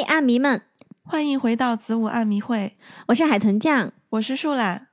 [0.00, 0.62] 嘿，阿迷们，
[1.02, 4.86] 欢迎回到子午暗迷会，我是海豚酱，我是树懒。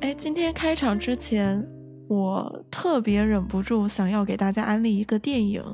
[0.00, 1.66] 哎，今天开场之前，
[2.06, 5.64] 我特别忍不住想要给大家安利一个电影。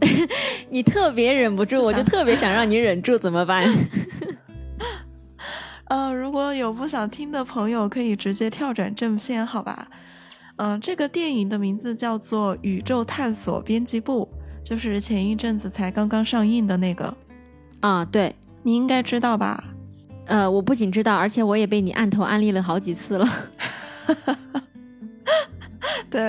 [0.70, 3.70] 你特别忍不住，我就特别想让你忍住，怎么办？
[5.90, 9.88] 呃，如果有不想听的朋友，可以直接跳转正片，好吧？
[10.56, 14.26] 嗯，这个电影的名字叫做《宇宙探索编辑部》，
[14.66, 17.14] 就是前一阵子才刚刚上映的那个。
[17.82, 19.62] 啊，对，你应该知道吧？
[20.24, 23.28] 呃，我不仅知道，而且我也被你按头安利了好几次了。
[26.10, 26.22] 对，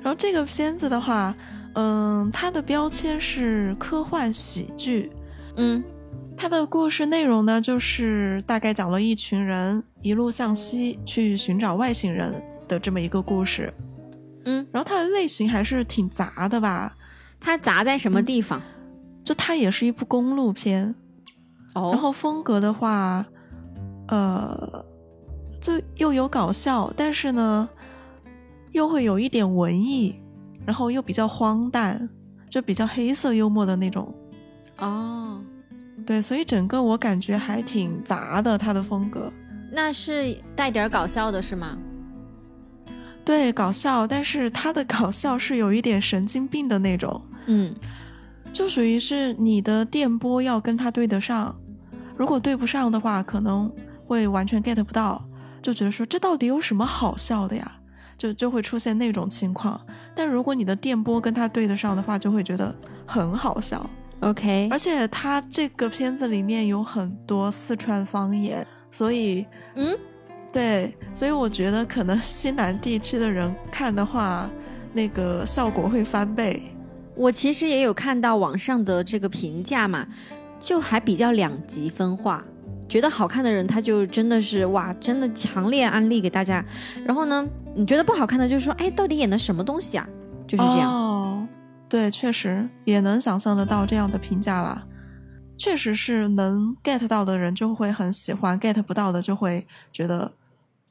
[0.00, 1.34] 然后这个片子的话。
[1.74, 5.12] 嗯，它的标签是科幻喜剧。
[5.54, 5.84] 嗯，
[6.36, 13.72] 它的故事内容呢，就是大概讲了一群人一路向西去寻找外星人的这么一个故事。
[14.44, 16.96] 嗯，然后它的类型还是挺杂的吧？
[17.38, 18.60] 它杂在什么地方？
[19.28, 20.94] 就它也是一部公路片。
[21.74, 21.90] 哦。
[21.92, 23.26] 然后风格的话，
[24.08, 24.84] 呃，
[25.60, 27.68] 就又有搞笑，但是呢，
[28.72, 30.18] 又会有一点文艺。
[30.66, 32.06] 然后又比较荒诞，
[32.50, 34.14] 就比较黑色幽默的那种，
[34.76, 35.40] 哦，
[36.04, 39.32] 对，所以整个我感觉还挺杂的，他的风格。
[39.72, 41.78] 那是带点搞笑的是吗？
[43.24, 47.74] 对，搞笑，但是他的搞笑是有一点神经病的那种，嗯，
[48.52, 51.54] 就属于是你的电波要跟他对得上，
[52.16, 53.72] 如果对不上的话，可能
[54.06, 55.24] 会完全 get 不到，
[55.62, 57.72] 就觉得说这到底有什么好笑的呀？
[58.16, 59.80] 就就会出现那种情况，
[60.12, 62.74] 但如果你的电波跟他对得上的话，就会觉得
[63.06, 63.88] 很好笑。
[64.20, 69.46] OK，而且他这个片子里面有很多四川方言，所以
[69.76, 69.96] 嗯，
[70.52, 74.50] 对，所以我觉得可能西南地区的人看的话，
[74.92, 76.60] 那个效果会翻倍。
[77.18, 80.06] 我其实也有看到网上的这个评价嘛，
[80.60, 82.44] 就还比较两极分化。
[82.88, 86.64] 觉得好看的人，他就真的是哇，真的强烈安利给大家。
[87.04, 90.08] 然后呢，你觉得不好看的，就是说，哎，到底演的什么东西啊？
[90.46, 90.90] 就是这样。
[90.90, 91.46] 哦，
[91.88, 94.86] 对，确实也能想象得到这样的评价啦。
[95.58, 100.30] 确实是能 get 到的人就会很喜欢，get 不到的就会觉得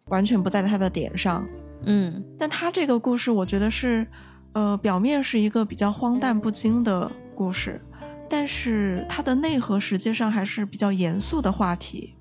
[0.10, 1.48] 完全不在他的点上。
[1.86, 4.06] 嗯，但他这个故事，我觉得是，
[4.54, 7.82] 呃，表面是一个比较荒诞不经的故事。
[8.30, 12.14] 但是它的内核实际上还是比较严肃的话题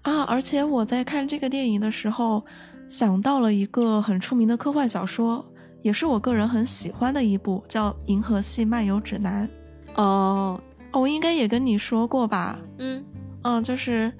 [0.00, 0.22] 啊！
[0.22, 2.46] 而且我在看这个电影的时候，
[2.88, 5.44] 想到了一个很出名的科幻小说，
[5.82, 9.46] 也是我个人很喜欢的一部，叫《银河系漫游指南》。
[10.02, 10.58] 哦，
[10.92, 12.58] 我应该也跟你说过吧？
[12.78, 13.04] 嗯，
[13.42, 14.10] 嗯，就是，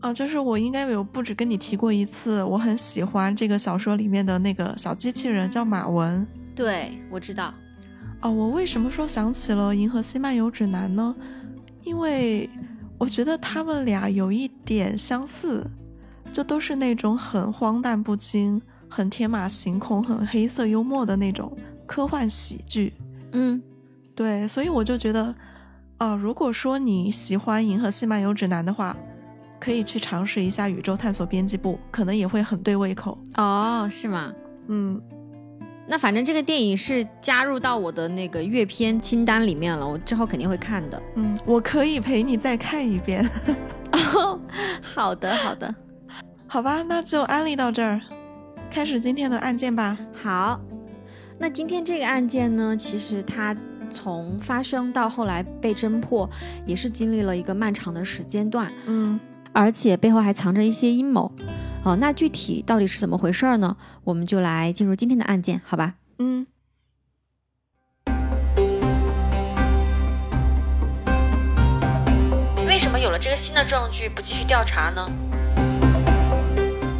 [0.00, 6.26] 啊，就是我应该有不止跟你提过一次，我很喜欢这个小说里面的那个小机器人，叫马文。
[6.54, 7.52] 对，我知道。
[8.20, 11.14] 哦，我为什么说想起了《银河系漫游指南》呢？
[11.82, 12.48] 因为
[12.98, 15.64] 我觉得他们俩有一点相似，
[16.32, 22.92] 就都是那种很荒诞不经、很天马行空、很黑色幽默的那种科幻喜剧。
[23.32, 23.62] 嗯，
[24.14, 25.34] 对，所以我就觉得，
[25.96, 28.96] 啊，如果说你喜欢《银河系漫游指南》的话，
[29.58, 33.18] 可以去尝试一下《宇宙探索编辑部》，可能也会很对胃口。
[33.36, 34.32] 哦，是吗？
[34.68, 35.00] 嗯。
[35.90, 41.02] 那反正这个电影是加入到我的那个阅片清单里面了，我之后肯定会看的。
[41.14, 43.26] 嗯，我可以陪你再看一遍。
[44.14, 44.38] 哦，
[44.82, 45.74] 好的，好的，
[46.46, 47.98] 好吧，那就安利到这儿，
[48.70, 49.96] 开始今天的案件吧。
[50.12, 50.60] 好，
[51.38, 53.56] 那今天这个案件呢，其实它
[53.88, 56.28] 从发生到后来被侦破，
[56.66, 58.70] 也是经历了一个漫长的时间段。
[58.84, 59.18] 嗯，
[59.58, 61.32] 而且背后还藏着一些阴谋。
[61.82, 63.76] 哦，那具体到底是怎么回事呢？
[64.04, 65.94] 我们就来进入今天的案件，好吧？
[66.20, 66.46] 嗯。
[72.68, 75.10] 为什么有了这个新的证据不继续调查呢？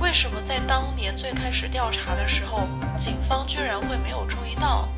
[0.00, 2.66] 为什么在当年最开始调查的时候，
[2.98, 4.88] 警方居然会没有注意到？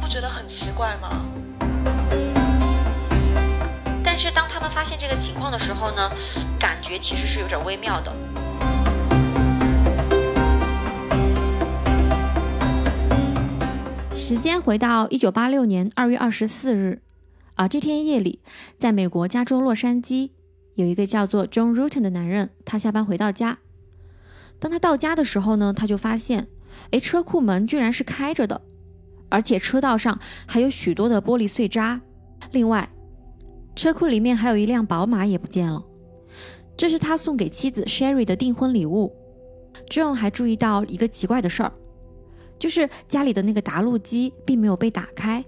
[0.00, 1.26] 不觉得很奇怪吗？
[4.14, 6.10] 但是当他们发现这个情况的时候呢，
[6.60, 8.14] 感觉其实是有点微妙的。
[14.14, 17.00] 时间回到一九八六年二月二十四日，
[17.54, 18.40] 啊，这天夜里，
[18.78, 20.32] 在美国加州洛杉矶，
[20.74, 23.60] 有一个叫做 John Rutten 的男人，他下班回到家。
[24.60, 26.48] 当他到家的时候呢，他就发现，
[26.90, 28.60] 哎，车库门居然是开着的，
[29.30, 32.02] 而且车道上还有许多的玻璃碎渣。
[32.50, 32.86] 另外，
[33.74, 35.84] 车库里面还有一辆宝马也不见了，
[36.76, 39.14] 这是他送给妻子 Sherry 的订婚礼物。
[39.88, 41.72] John 还注意到一个奇怪的事儿。
[42.58, 45.44] 就是家里的那个打录机并没有被打开，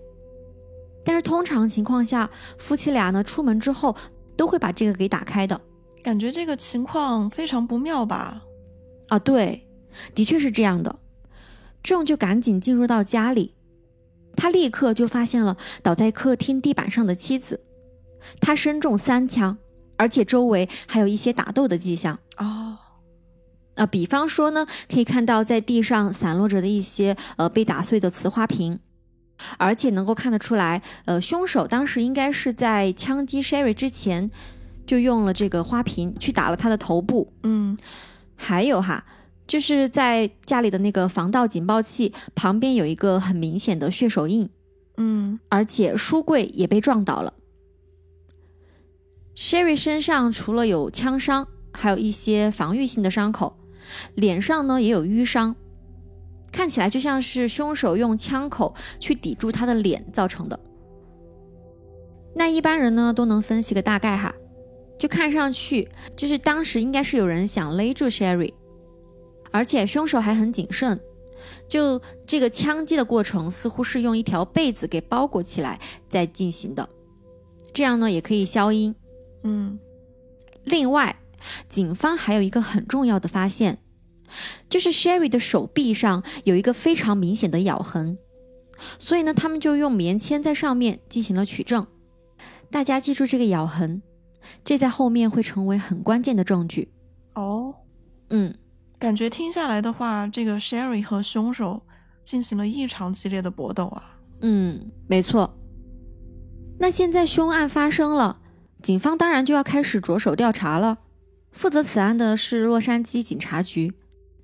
[1.05, 2.29] 但是通常情况下，
[2.59, 3.94] 夫妻俩呢出门之后
[4.37, 5.61] 都会把这个给打开的。
[6.03, 8.43] 感觉这个情况非常不妙吧？
[9.06, 9.65] 啊，对，
[10.12, 10.99] 的确是这样的。
[11.85, 13.55] John 就赶紧进入到家里，
[14.35, 17.61] 他立刻就发现了倒在客厅地板上的妻子，
[18.41, 19.56] 他身中三枪，
[19.97, 22.19] 而且周围还有一些打斗的迹象。
[22.37, 22.76] 哦，
[23.75, 28.79] 呃，比方说呢，可以看到在地上散落着的一些呃被打碎的瓷花瓶，
[29.59, 34.31] 而且能够看得出来，呃，凶手当时应该是在枪击 Sherry 之前
[34.87, 37.32] 就用了这个花瓶去打了他的头部。
[37.43, 37.77] 嗯，
[38.37, 39.05] 还有哈，
[39.47, 44.49] 就是在家里的那个防盗警报器旁边有一个很明显的血手印，
[44.97, 47.32] 嗯，而且书柜也被撞倒了。
[49.37, 53.57] Sherry 身上除了有枪伤，还有一些防御性的伤口，
[54.15, 55.57] 脸上呢也有淤伤，
[56.53, 60.59] 看起来就像是凶手用枪口去抵住他的脸造成的。
[62.37, 64.33] 那一般人呢都能分析个大概哈，
[64.99, 68.55] 就看上去就是当时应该是有人想勒住 Sherry，
[69.51, 71.01] 而且凶手还很谨慎，
[71.69, 76.89] 就这个枪击的过程似乎是用一条被子给包裹起来再进行的，
[77.73, 78.95] 这样呢也可以消音。
[79.44, 79.79] 嗯，
[80.64, 81.17] 另外，
[81.69, 83.79] 警方还有一个很重要的发现，
[84.69, 88.19] 就是 Sherry 的手臂上有一个非常明显的咬痕，
[88.99, 91.87] 所以呢，他们就用棉签在上面进行了取证。
[92.70, 94.02] 大家记住这个咬痕，
[94.64, 96.93] 这在后面会成为很关键的证据。
[97.35, 97.75] 哦，
[98.31, 98.55] 嗯，
[98.99, 101.82] 感觉听下来的话，这个 Sherry 和凶手
[102.25, 104.19] 进行了异常激烈的搏斗啊。
[104.41, 105.56] 嗯，没错。
[106.79, 108.41] 那现在凶案发生了，
[108.85, 110.99] 警方当然就要开始着手调查了。
[111.53, 113.95] 负责此案的是洛杉矶警察局，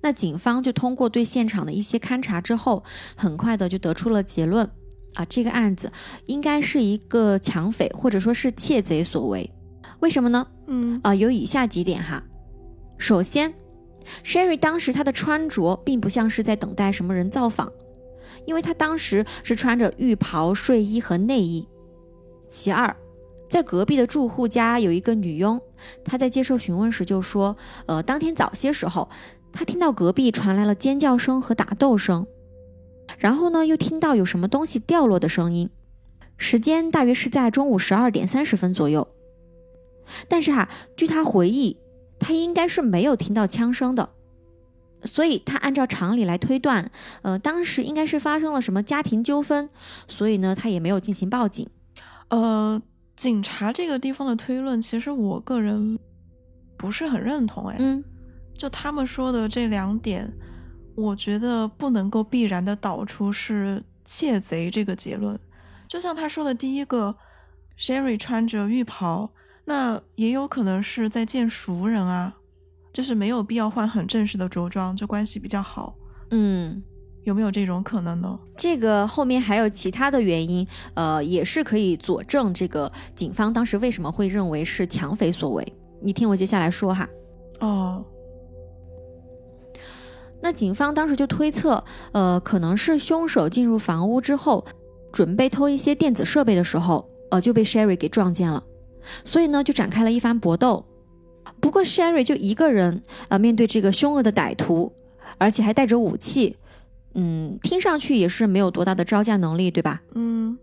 [0.01, 2.83] 那警方就通过对现场的一些勘查之后，
[3.15, 4.67] 很快的就得出了结论
[5.13, 5.91] 啊，这个案子
[6.25, 9.47] 应该是一个抢匪或者说是窃贼所为。
[9.99, 10.47] 为什么呢？
[10.65, 12.23] 嗯啊，有以下几点哈。
[12.97, 13.53] 首先
[14.25, 17.71] ，Sherry 当时她的穿着并不像是在等待什么人造访，
[18.47, 21.67] 因为她当时是穿着浴袍、睡衣和内衣。
[22.51, 22.95] 其二，
[23.51, 25.59] 在隔壁的住户家有一个女佣，
[26.05, 29.09] 她在接受询问时就说，呃，当天早些时候，
[29.51, 32.25] 她听到隔壁传来了尖叫声和打斗声，
[33.17, 35.69] 然后呢，又听到有什么东西掉落的声音，
[36.37, 39.05] 时间大约是在中午十二点三十分左右。
[40.29, 41.75] 但是哈，据她回忆，
[42.19, 44.11] 她应该是没有听到枪声的，
[45.03, 46.89] 所以他按照常理来推断，
[47.21, 49.69] 呃，当时应该是发生了什么家庭纠纷，
[50.07, 51.67] 所以呢，他也没有进行报警。
[52.29, 52.81] 呃，
[53.21, 55.99] 警察这个地方的推论，其实我个人
[56.75, 57.67] 不是很认同。
[57.67, 58.03] 哎，嗯
[58.57, 60.33] 就他们说的这两点，
[60.95, 65.39] 我觉得不能够必然的导出是窃贼这个结论。
[65.87, 67.15] 就像他说的第一个
[67.77, 69.29] ，Sherry 穿着浴袍，
[69.65, 72.35] 那也有可能是在见熟人啊，
[72.91, 75.95] 就是没有必要换很正式的着装，就关系比较好，
[76.31, 76.81] 嗯，
[77.23, 78.39] 有没有这种可能呢？
[78.55, 85.73] 这个后面还有其他的原因，呃，也是可以佐证这个警方当时为什么会认为是抢匪所为。
[86.01, 87.07] 你听我接下来说哈。
[87.59, 88.03] 哦，
[90.41, 94.65] 那警方当时就推测，呃，可能是凶手进入房屋之后，
[95.11, 98.63] 准备偷一些电子设备的时候，呃，就被 Sherry 给撞见了，
[99.23, 100.83] 所以呢，就展开了一番搏斗。
[101.59, 104.91] 不过 Sherry 就一个人，呃，面对这个凶恶的歹徒，
[105.37, 106.57] 而且还带着武器，
[107.13, 110.01] 嗯，听上去也是没有多大的招架能力，对吧？
[110.15, 110.57] 嗯，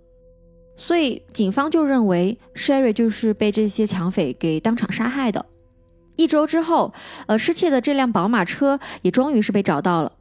[0.77, 5.45] 所以警方就认为 Sherry 就是被这些抢匪给当场杀害的。
[6.17, 6.93] 一周之后，
[7.27, 10.13] 呃，失窃的这辆宝马车也终于是被找到了。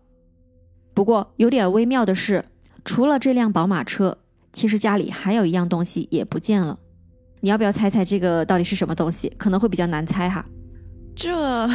[0.94, 2.46] 不过有点微妙的是，
[2.86, 4.18] 除了这辆宝马车，
[4.52, 6.78] 其实家里还有一样东西也不见了。
[7.40, 9.32] 你要不要猜猜这个到底是什么东西？
[9.38, 10.46] 可能会比较难猜哈。
[11.16, 11.68] 这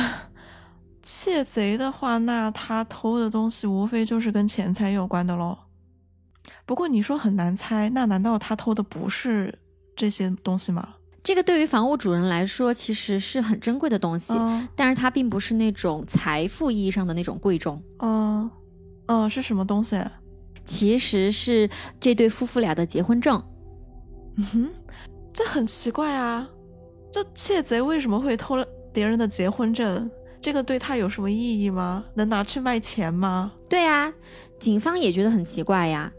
[1.03, 5.59] 窃贼的话，那他偷的东西无非就是跟钱财有关的喽。
[6.65, 9.59] 不过你说很难猜，那难道他偷的不是
[9.97, 10.97] 这些东西吗？
[11.23, 17.83] 这个对于房屋主人来说，其实是很珍贵的东西，嗯但是它并不是那种财富意义上的那种贵重。
[17.99, 18.51] 嗯
[19.07, 20.01] 嗯，是什么东西？
[20.65, 21.69] 其实是
[22.01, 23.43] 这对夫妇俩的结婚证。
[24.37, 24.71] 嗯哼，
[25.33, 26.49] 这很奇怪啊！
[27.11, 30.11] 这窃贼为什么会偷了别人的结婚证？
[30.43, 32.05] 这个对他有什么意义吗？
[32.15, 33.53] 能拿去卖钱吗？
[33.69, 34.13] 对啊，
[34.59, 36.13] 警方也觉得很奇怪呀。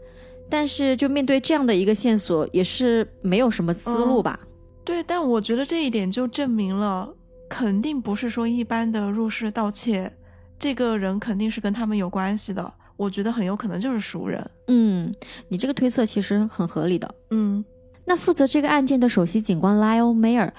[0.48, 4.40] 但是就面对这样的一个线索，也是没有什么思路吧？
[4.84, 7.08] 对，但我觉得这一点就证明了，
[7.48, 10.10] 肯定不是说一般的入室盗窃，
[10.58, 12.72] 这个人肯定是跟他们有关系的。
[12.96, 14.48] 我觉得很有可能就是熟人。
[14.68, 15.12] 嗯，
[15.48, 17.12] 你这个推测其实很合理的。
[17.30, 17.64] 嗯，
[18.04, 20.52] 那负责这个案件的首席警官 Lyle Mayer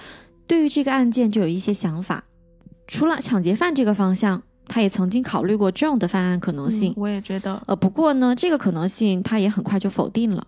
[0.46, 2.25] 对于这个案件就有一些想法。
[2.86, 6.92] 除了抢劫犯这个方向，他也曾经考虑过 John 的犯案可能性。
[6.96, 10.46] 我也觉得，呃，不过呢，这个可能性他也很快就否定了。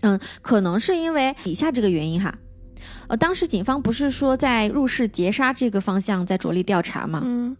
[0.00, 2.36] 嗯，可能是因为以下这个原因哈。
[3.06, 7.20] 呃，当时警方不是说在入室劫杀这个方向在着力调查吗？
[7.24, 7.56] 嗯，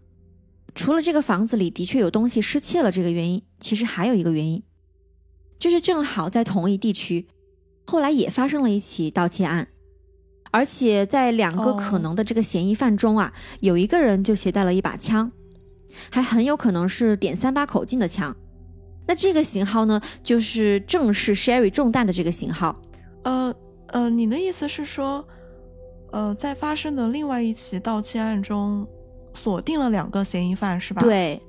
[0.74, 4.62] 除了这个房子里的确有东西失窃了这个原因，其实还有一个原因，
[5.58, 7.28] 就是正好在同一地区，
[7.86, 9.68] 后来也发生了一起盗窃案，
[10.52, 15.32] 而且在两个可能的这个嫌疑犯中啊，有一个人就携带了一把枪，
[16.12, 18.36] 还很有可能是点三八口径的枪。
[19.08, 22.80] 那这个型号呢，就是正是 Sherry 中弹的这个型号。
[23.24, 23.52] 呃
[23.88, 25.26] 呃，你的意思是说，
[26.12, 28.86] 呃，在发生的另外一起盗窃案中，
[29.34, 31.02] 锁定了两个嫌疑犯是吧？
[31.02, 31.42] 对。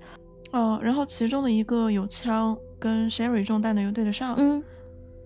[0.51, 4.33] 哦，然后其中的一个有枪，跟 Sherry 中弹的又对得上。
[4.37, 4.63] 嗯，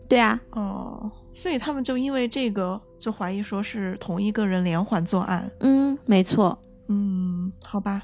[0.09, 0.39] 对啊。
[0.51, 5.51] 哦，所以他们就因为这个就怀疑说是同一个人连环作案。
[5.59, 6.57] 嗯，没错。
[6.89, 8.03] 嗯，好吧。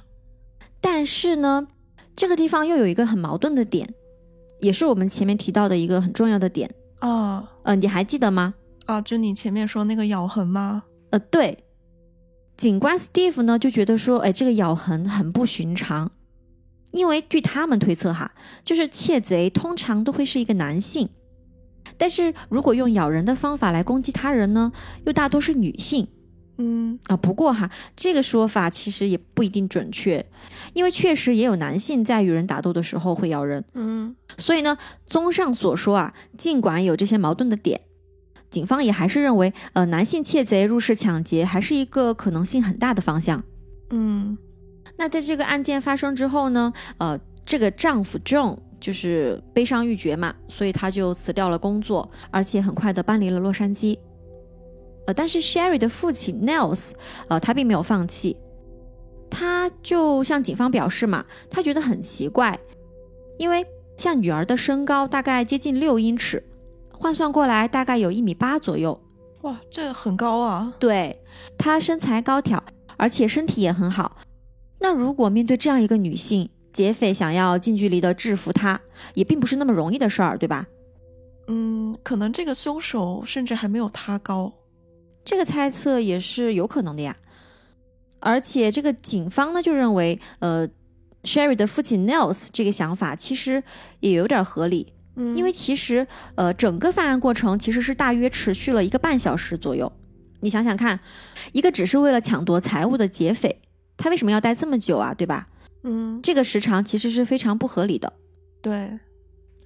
[0.82, 1.68] 但是呢，
[2.16, 3.94] 这个地方又有一个很矛盾的点。
[4.62, 8.54] 也是我们前面提到的一个很重要的点啊，呃，你还记得吗？
[8.86, 10.84] 啊，就你前面说那个咬痕吗？
[11.10, 11.66] 呃，对，
[12.56, 16.10] 警官 Steve 呢就觉得说，哎，这个咬痕很不寻常，
[16.92, 18.32] 因为据他们推测哈，
[18.64, 21.10] 就是窃贼通常都会是一个男性，
[21.98, 24.72] 但是如果用咬人的方法来攻击他人呢，
[25.06, 26.08] 又大多是女性。
[26.60, 30.24] 嗯啊，不过哈，这个说法其实也不一定准确，
[30.74, 33.66] 因为确实也有男性在与人打斗的时候会咬人。
[33.74, 37.82] 嗯，所以呢，综上所说啊，尽管有这些矛盾的点，
[38.52, 43.44] 警方也还是认为，呃，男性窃贼入室抢劫还是一个可能性很大的方向。
[43.90, 44.38] 嗯，
[44.98, 53.98] 那在这个案件发生之后呢，呃，这个丈夫 John 就是悲伤欲绝嘛，所以他就辞掉了工作，而且很快的搬离了洛杉矶。
[55.08, 56.92] 呃，但是 Sherry 的父亲 Nels，
[57.30, 58.36] 呃，他并没有放弃，
[59.30, 62.60] 他就向警方表示嘛，他觉得很奇怪，
[63.38, 63.66] 因为
[63.98, 66.44] 像女儿的身高大概接近六英尺，
[66.92, 69.02] 换算过来大概有一米八左右，
[69.44, 70.74] 哇，这很高啊！
[70.78, 71.24] 对，
[71.58, 72.62] 她身材高挑，
[72.98, 74.18] 而且身体也很好。
[74.80, 78.82] 那如果面对这样一个女性，劫匪想要近距离的制服他，
[79.14, 80.68] 也并不是那么容易的事儿，对吧？
[81.48, 84.52] 嗯，可能这个凶手甚至还没有他高。
[85.24, 87.16] 这个猜测也是有可能的呀，
[88.20, 90.68] 而且这个警方呢就认为，呃
[91.24, 93.64] ，Sherry 的父亲 Nels 这个想法其实
[94.02, 99.92] 也有点合理，嗯，因为其实呃整个犯案过程其实是大约持续了一个半小时左右。
[100.42, 101.00] 你想想看，
[101.54, 103.62] 一个只是为了抢夺财物的劫匪，
[103.96, 105.14] 他为什么要待这么久啊？
[105.14, 105.48] 对吧？
[105.84, 108.14] 嗯，这个时长其实是非常不合理的。
[108.62, 109.00] 对，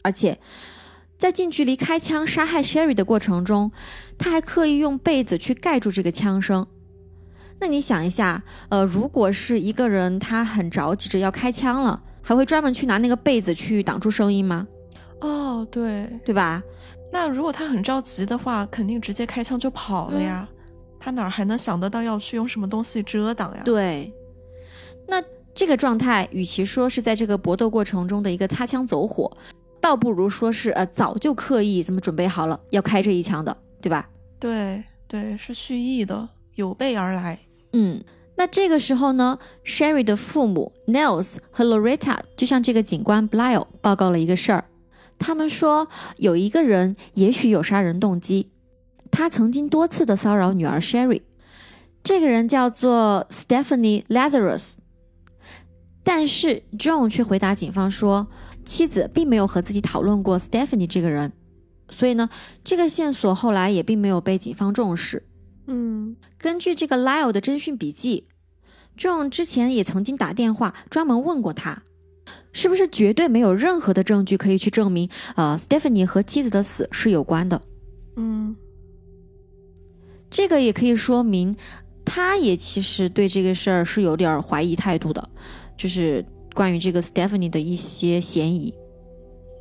[0.04, 0.40] 而且。
[1.18, 3.72] 在近距离开枪杀害 Sherry 的过程中，
[4.20, 6.68] 他还刻意用被子去盖住这个枪声。
[7.60, 14.68] 那你想一下，呃，如果是一个人他很着急着要开枪了，还会专门去拿那个被子去挡住声音吗？
[15.22, 16.62] 哦，对，对吧？
[17.12, 20.48] 那如果他很着急的话，肯定直接开枪就跑了呀。
[21.00, 23.64] 他哪还能想得到要去用什么东西遮挡呀？
[23.66, 24.14] 对。
[25.58, 29.36] 那这个状态，与其说是在这个搏斗过程中的一个擦枪走火。
[29.82, 34.08] 倒不如说是呃，早就刻意这么准备好了要开这一枪的，对吧？
[34.40, 37.40] 对对，是蓄意的，有备而来。
[37.74, 38.04] 嗯，
[38.36, 44.66] 那这个时候呢，Sherry 的父母 Nels 和 Loretta 就向这个警官 Blyle 报告了一个事儿。
[45.18, 45.88] 他们说
[46.18, 48.52] 有一个人也许有杀人动机，
[49.10, 51.24] 他曾经多次的骚扰女儿 Sherry。
[52.04, 54.76] 这个人叫做 Stephanie Lazarus，
[56.08, 58.28] 但是 John 却回答警方说。
[58.64, 61.32] 妻子并没有和自己讨论过 Stephanie 这个人，
[61.90, 62.28] 所以呢，
[62.66, 65.26] 这个线索后来也并没有被警方重视。
[65.68, 68.28] 嗯，根据这个 Lyle 的侦讯笔记
[68.98, 71.84] ，John 之前也曾经打电话专门问过他，
[72.52, 77.62] 是不是绝对没有任何的证据可以去证明，呃，Stephanie 和妻子的死是有关的。
[78.18, 78.54] 嗯，
[80.30, 81.56] 这个也可以说明，
[82.04, 85.30] 他也其实对这个事儿是有点怀疑态度的，
[85.77, 86.25] 就是。
[86.55, 88.75] 关于这个 Stephanie 的一些嫌疑，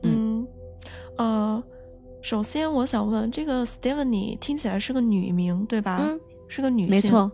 [0.03, 0.49] 嗯，
[1.19, 1.63] 呃，
[2.23, 5.99] 首先我想问，这个 Stephanie 听起来是个女名，对吧？
[6.01, 6.19] 嗯，
[6.49, 7.31] 是个女性，没错。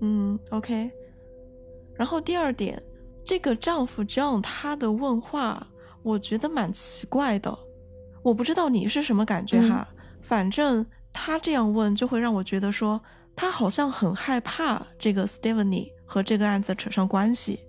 [0.00, 0.90] 嗯，OK。
[1.94, 2.82] 然后第二点，
[3.24, 5.64] 这个丈夫 John 他的问话，
[6.02, 7.56] 我觉得蛮奇怪的。
[8.24, 9.86] 我不知道你是什么感觉哈，
[10.22, 13.00] 反正他这样问就会让我觉得说，
[13.36, 17.60] 他好像很害怕这个 Stephanie 和这个案子扯上关系。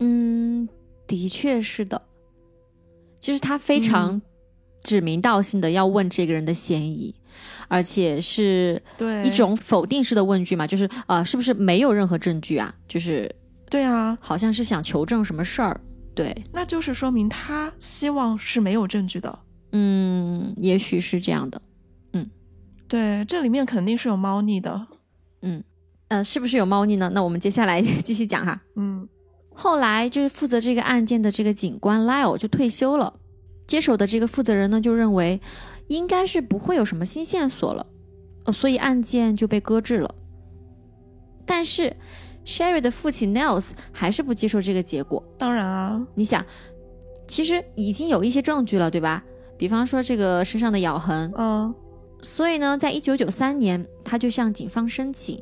[0.00, 0.68] 嗯，
[1.06, 2.02] 的确是的，
[3.20, 4.20] 就是他非常
[4.82, 7.14] 指名道姓的要问这个人的嫌疑，
[7.68, 12.74] 而且是对一种否定式的问句嘛，就是呃，是不是没有任何证据啊？
[12.86, 13.34] 就是
[13.70, 15.80] 对啊，好像是想求证什么事儿。
[16.14, 19.38] 对，那就是说明他希望是没有证据的。
[19.72, 21.60] 嗯，也许是这样的。
[22.12, 22.30] 嗯
[22.86, 24.86] 对，这里面肯定是有猫腻的。
[25.42, 25.64] 嗯
[26.08, 27.10] 呃，是不是有猫腻呢？
[27.12, 28.62] 那我们接下来 继续讲哈。
[28.76, 29.08] 嗯
[29.54, 33.14] 后来就是负责这个案件的这个警官 Lyle 就退休了，
[33.66, 35.40] 接手的这个负责人呢就认为
[35.86, 37.86] 应该是不会有什么新线索了，
[38.44, 40.14] 呃，所以案件就被搁置了。
[41.46, 41.96] 但是
[42.44, 45.22] Sherry 的父亲 Nels 还是不接受这个结果。
[45.38, 46.44] 当然啊，你想，
[47.26, 49.22] 其实已经有一些证据了，对吧？
[49.56, 51.74] 比方说这个身上的咬痕，嗯
[52.22, 55.40] 所以呢，在一九九三年，他就向警方申请，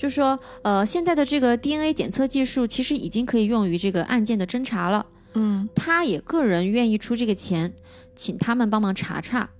[0.00, 5.04] 就说，呃，现在的这个 DNA 检测技术其实已经可以用于这个案件的侦查了。
[5.34, 7.74] 嗯他也个人愿意出这个钱，
[8.16, 9.50] 请他们帮忙查查，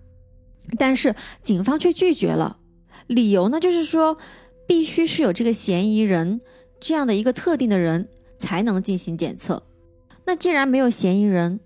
[0.78, 2.56] 但是警方却拒绝了，
[3.06, 4.16] 理由呢就是说，
[4.66, 6.40] 必须是有这个嫌疑人
[6.80, 9.62] 这样的一个特定的人才能进行检测。
[10.24, 11.60] 那既然没有嫌疑人，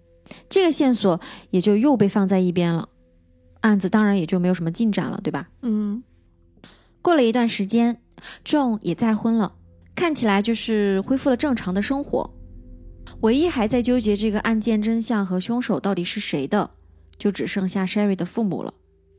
[0.49, 2.89] 这个线索也就又被放在一边了，
[3.61, 5.49] 案子当然也就没有什么进展了，对吧？
[5.63, 6.03] 嗯
[7.01, 8.01] 过了一段时间
[8.45, 9.55] ，John 也再婚了，
[9.95, 12.31] 看起来就是恢复了正常的生活。
[13.21, 16.71] 唯一还在纠结这个案件真相和凶手到底是谁的，
[17.19, 18.75] 就只剩下 Sherry 的父母了。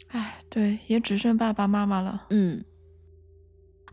[0.09, 2.25] 哎，对，也只剩爸爸妈妈了。
[2.29, 2.63] 嗯，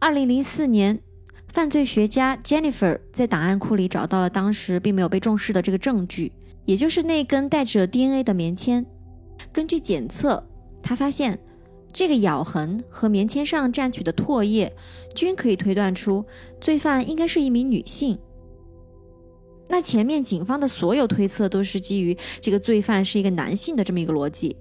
[0.00, 1.00] 二零零四年，
[1.48, 6.32] 犯罪学家 Jennifer 在档案库里找到了当时并没有被重视的这个证据，
[6.64, 8.84] 也就是那根带着 DNA 的棉签。
[9.52, 10.46] 根据检测，
[10.82, 11.38] 他发现
[11.92, 14.74] 这个咬痕和棉签上蘸取的唾液
[15.14, 16.24] 均可以推断出
[16.60, 18.18] 罪犯应该是一名女性。
[19.68, 24.56] 那前面警方的所有推测都是基于这个罪犯是一个男性的这么一个逻辑，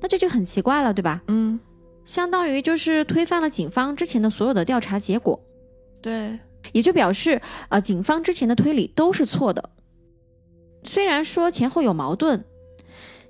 [0.00, 1.22] 那这就很奇怪了，对吧？
[1.28, 1.58] 嗯，
[2.04, 5.40] 相当于就是推翻了警方之前的所有的调查结果，
[6.00, 6.38] 对，
[6.72, 9.70] 也就表示呃警方之前的推理都是错的。
[10.84, 12.44] 虽然说前后有矛盾，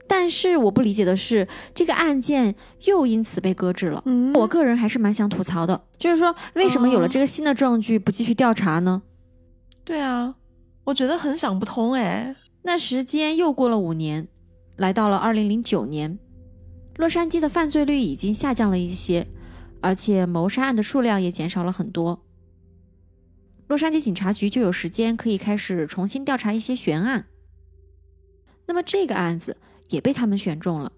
[0.09, 4.03] 但是我不理解的是这个案件又因此被搁置了。
[4.05, 9.03] 嗯，我个人还是蛮想吐槽的，就是说为什么有了这个新的证据不继续调查呢？
[9.85, 10.35] 对啊，
[10.85, 12.37] 我觉得很想不通哎。
[12.63, 14.29] 那时间又过了五年，
[14.77, 16.19] 来到了二零零九年，
[16.97, 19.27] 洛杉矶的犯罪率已经下降了一些，
[19.81, 22.21] 而且谋杀案的数量也减少了很多。
[23.67, 27.25] 洛杉矶警察局就有时间可以开始重新调查一些悬案。
[28.67, 29.57] 那么这个案子
[29.93, 30.91] 也被他们选中了。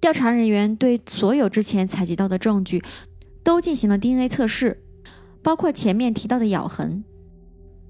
[0.00, 2.80] 调查人员对所有之前采集到的证据
[3.42, 4.80] 都进行了 DNA 测试，
[5.42, 7.02] 包括前面提到的咬痕。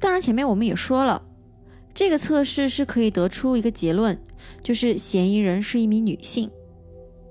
[0.00, 1.28] 当然，前面我们也说了，
[1.92, 4.18] 这个测试是可以得出一个结论，
[4.62, 6.50] 就是嫌疑人是一名女性。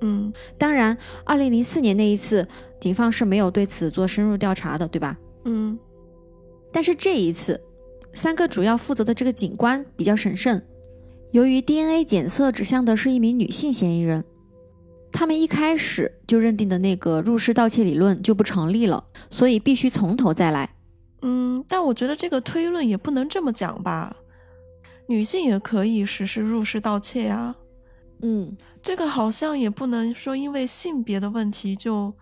[0.01, 2.47] 嗯当然，二零零四年那一次，
[2.79, 5.17] 警方是没有对此做深入调查的，对吧？
[5.45, 5.79] 嗯
[6.71, 7.59] 但是这一次，
[8.13, 10.63] 三个主要负责的这个警官比较审慎，
[11.31, 14.23] 由于 DNA 检测指向的是一名女性嫌疑人，
[15.11, 20.69] 他们一开始就认定的那个入室盗窃理论就不成立了，所以必须从头再来。
[21.21, 24.15] 嗯，但我觉得这个推论也不能这么讲吧。
[25.07, 27.55] 女性也可以实施入室盗窃呀、
[28.21, 32.13] 嗯，这个好像也不能说因为性别的问题就，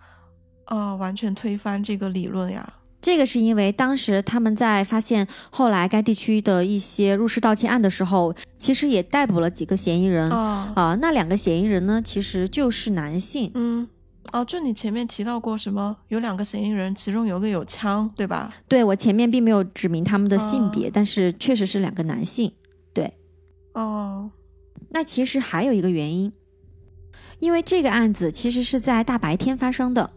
[0.66, 2.75] 呃，完全推翻这个理论呀。
[3.06, 13.48] 这个是因为当时他们在发现后来该地区的一些入室盗窃案的时候，其实也逮捕了几个嫌疑人啊、啊，那两个嫌疑人呢，其实就是男性。
[13.54, 13.86] 嗯，
[14.32, 15.98] 哦，就你前面提到过什么？
[16.08, 18.52] 有两个嫌疑人，其中有个有枪，对吧？
[18.66, 22.50] 对我前面并没有指明他们的性哦别，但是确实是两个男性。
[22.92, 23.12] 对
[23.74, 24.32] 哦，
[24.88, 26.32] 那其实还有一个原因，
[27.38, 30.10] 因为这个案子其实是在大白天发生的。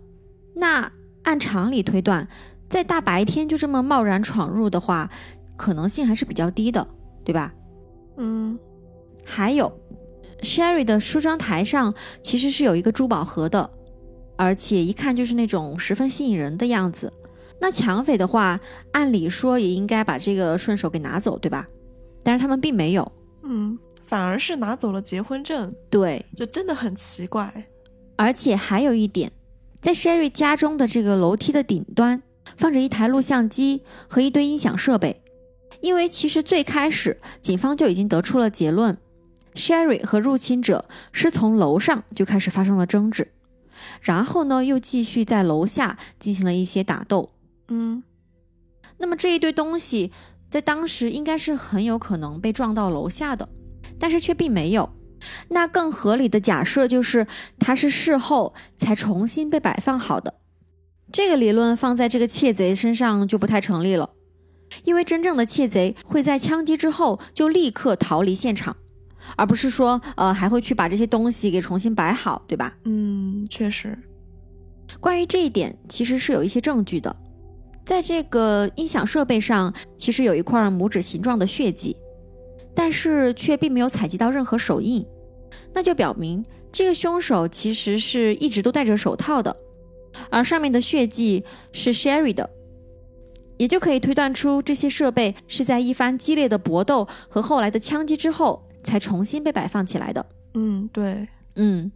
[0.56, 2.28] 那按常理推断，
[2.70, 5.10] 在大白天就这么贸然闯入的话，
[5.58, 6.88] 可能性还是比较低的，
[7.26, 7.54] 对吧？
[8.18, 8.58] 嗯
[9.26, 9.72] 还有
[10.42, 13.70] ，Sherry 的梳妆台上其实是有一个珠宝盒的，
[14.36, 17.12] 而且一看就是那种十分吸引人的样子。
[17.62, 18.60] 那抢匪的话，
[18.94, 21.68] 按理说也应该把这个顺手给拿走，对吧？
[22.24, 23.12] 但是他们并没有。
[23.44, 27.66] 嗯，反而是拿走了结婚证，对，就真的很奇怪。
[28.16, 29.32] 而且还有一点，
[29.82, 32.22] 在 Sherry 家中的这个楼梯的顶端
[32.58, 35.22] 放着一台录像机和一堆音响设备，
[35.82, 38.98] 因为其实最开始警方就已经得出了结论
[39.54, 43.32] ，Sherry 和入侵者是从楼上就开始发生了争执，
[44.02, 47.32] 然后呢又继续在楼下进行了一些打斗。
[47.68, 48.04] 嗯
[48.98, 50.12] 那么这一堆东西
[50.50, 53.48] 在当时应该是很有可能被撞到楼下的，
[53.98, 54.90] 但是却并没有。
[55.50, 57.28] 那更合理的假设就是
[57.60, 60.34] 它是事后才重新被摆放好的。
[61.12, 64.12] 这个理论放在这个窃贼身上就不太成立了，
[64.84, 68.76] 因为真正的窃贼会在枪击之后就立刻逃离现场，
[69.36, 72.78] 而不是说呃还会去把这些东西给重新摆好，对吧？
[72.84, 73.98] 嗯，确实。
[75.00, 77.16] 关于这一点，其实是有一些证据的，
[77.86, 81.96] 在这个音响设备上，其实有一块拇指形状的血迹，
[82.76, 85.06] 但是却并没有采集到任何手印，
[85.74, 89.56] 那就表明这个凶手其实是一直都戴着手套的。
[90.30, 92.50] 而上面的血迹是 Sherry 的，
[93.58, 100.26] 也就可以推断出这些设备是在一番激烈的搏斗和后来的枪击之后才重新被摆放起来的。
[100.54, 101.92] 嗯，对，嗯。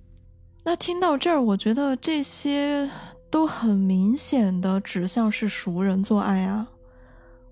[0.65, 2.89] 那听到这儿，我觉得这些
[3.29, 6.69] 都很明显的指向是熟人作案啊。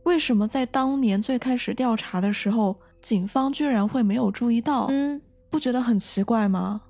[0.03, 4.85] 为什么在当年最开始调查的时候，警方居然会没有注意到？
[4.89, 6.81] 嗯，不觉得很奇怪吗？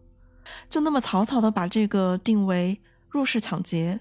[0.69, 2.79] 就那么草草的把这个定为。
[3.11, 3.99] 入室抢劫，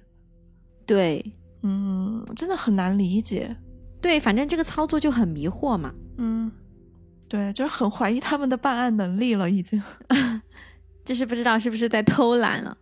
[0.87, 3.57] 对，嗯，真的很难理解。
[4.01, 5.93] 对，反正这个操作就很迷惑嘛。
[6.17, 6.51] 嗯，
[7.29, 9.83] 对，就是很怀疑他们的办案能力了，已经。
[11.05, 12.79] 就是不知道是不是在偷懒了。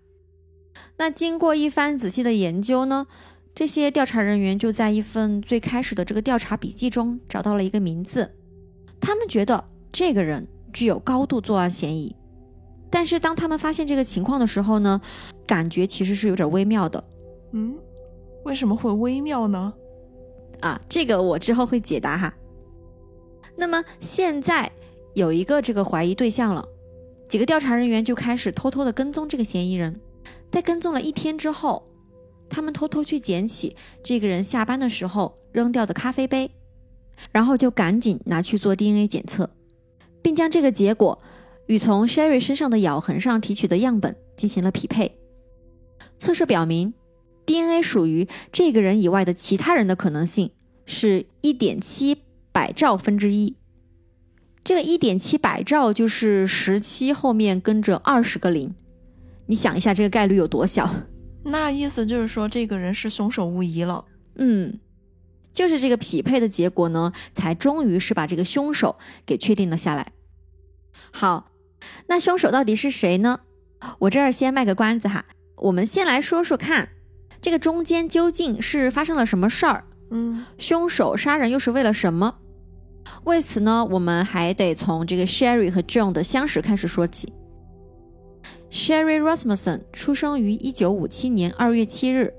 [0.98, 3.06] 那经过一番仔细的研究呢，
[3.54, 8.36] 这些调查人员就在一份最开始的这个调查笔记中找到了一个名字，
[9.00, 12.14] 他们觉得这个人具有高度作案嫌疑。
[12.90, 15.00] 但是当他们发现这个情况的时候呢，
[15.46, 17.02] 感觉其实是有点微妙的。
[17.52, 17.76] 嗯，
[18.44, 19.72] 为什么会微妙呢？
[20.60, 22.34] 啊，这个我之后会解答哈。
[23.56, 24.70] 那么现在
[25.14, 26.66] 有一个这个怀疑对象了，
[27.28, 30.00] 几个调查人员就开始偷偷的跟踪这个嫌疑人。
[30.50, 31.86] 在跟踪了一天之后，
[32.48, 36.50] 他们偷偷去捡起这个人下班的时候扔掉的咖啡杯，
[37.32, 39.50] 然后就赶紧拿去做 DNA 检测，
[40.22, 41.20] 并将这个结果。
[41.68, 45.18] 与从 Sherry 身上的咬痕上提取的样本进行了匹配，
[46.18, 46.94] 测试表明
[47.44, 50.50] ，DNA 属于这个人以外的其他人的可能性
[50.86, 53.54] 是一点七百兆分之一。
[54.64, 58.74] 这个一点七百兆就是十七后面跟着二十个零，
[59.44, 60.90] 你想一下这个概率有多小？
[61.44, 64.06] 那意思就是说这个人是凶手无疑了。
[64.36, 64.80] 嗯，
[65.52, 70.12] 就是这个匹配的结果呢，才终于是把这个凶手给确定了下来。
[71.12, 71.50] 好。
[72.06, 73.40] 那凶手到底是谁呢？
[74.00, 75.24] 我这儿先卖个关子哈，
[75.56, 76.88] 我们先来说说看，
[77.40, 79.84] 这个中间究竟是发生了什么事儿？
[80.10, 82.34] 嗯，凶手杀人又是为了什么？
[83.24, 87.32] 为此呢，我们还得从这个 Sherry 和 John 的相识开始说起。
[88.70, 92.34] Sherry Rasmussen 出生于1957年2月7日，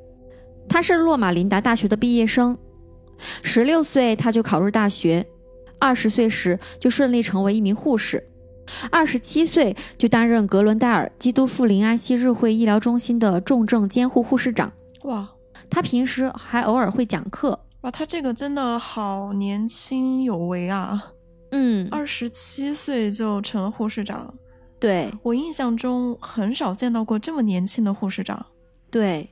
[0.68, 2.58] 他是洛马林达大学的毕业生。
[3.44, 5.26] 16岁他就考入大学
[5.80, 8.24] ，20岁时就顺利成为一名护士。
[8.92, 14.72] 二十七岁就担任格伦戴尔基督复临安息日会医疗中心的重症监护护士长。
[15.04, 15.30] 哇，
[15.70, 17.60] 他平时还偶尔会讲课。
[17.82, 21.14] 哇，他这个真的好年轻有为啊！
[21.52, 24.34] 嗯，二十七岁就成了护士长。
[24.80, 28.46] 对我印象中很少见到过这么年轻的护士长。
[28.92, 29.30] 对，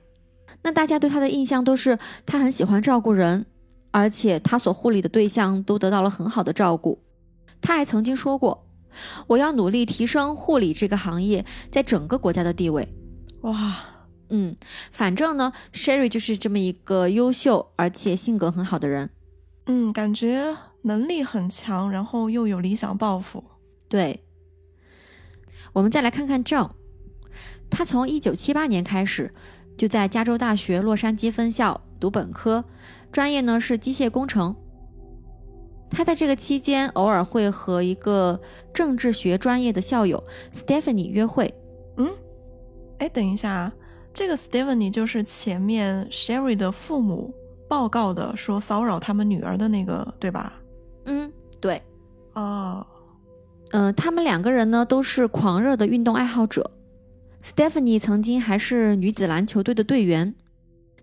[0.61, 3.45] 那大家对他的印象都是他很喜欢照顾人，
[3.91, 6.99] 而且他所护理的对象都得到了很好的照顾。
[7.61, 8.66] 他还曾经说过。
[9.27, 12.87] 我要努力提升护理这个行业在整个国家的地位。
[13.41, 13.77] 哇，
[14.29, 14.55] 嗯，
[14.91, 19.09] 反正呢，Sherry 就是这么一个优秀而且性格很好的人。
[19.65, 23.43] 嗯，感觉能力很强，然后又有理想抱负。
[23.89, 24.25] 对，
[25.73, 26.71] 我们再来看看 John，
[27.69, 29.33] 他从一九七八年开始
[29.77, 32.65] 就在加州大学洛杉矶分校读本科，
[33.11, 34.55] 专业呢是机械工程。
[35.89, 38.39] 他在这个期间偶尔会和一个
[38.73, 40.23] 政治学专业的校友
[40.53, 41.53] Stephanie 约会。
[41.97, 42.09] 嗯，
[42.99, 43.71] 哎，等一下，
[44.13, 47.33] 这个 Stephanie 就是前面 Sherry 的父母
[47.67, 50.53] 报告的说骚扰他们女儿的那个，对吧？
[51.05, 51.81] 嗯，对。
[52.33, 52.85] 哦，
[53.71, 56.69] 嗯，他们两个人呢都是狂热的运动爱好者。
[57.43, 60.35] Stephanie 曾经还是女子篮球队的队员。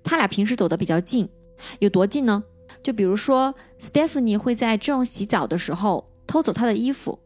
[0.05, 1.27] 他俩平时走得比较近，
[1.79, 2.44] 有多近呢？
[2.85, 7.18] 就比如说，Stephanie 会在 John 洗澡的时候偷走他的衣服，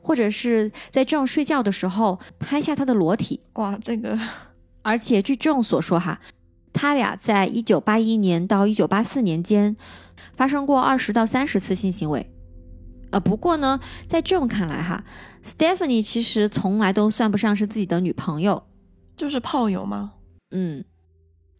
[0.00, 3.40] 或者是在 John 睡觉的时候拍下他的裸体。
[3.54, 4.16] 哇，这个！
[4.82, 6.20] 而且据 John 所说，哈，
[6.72, 9.76] 他俩在一九八一年到一九八四年间
[10.36, 12.30] 发生过二十到三十次性行为。
[13.10, 15.02] 呃，不过呢，在 John 看来，哈
[15.42, 18.62] ，Stephanie 其实从来都算不上是自己的女朋友，
[19.16, 20.12] 就是炮友吗？
[20.52, 20.84] 嗯。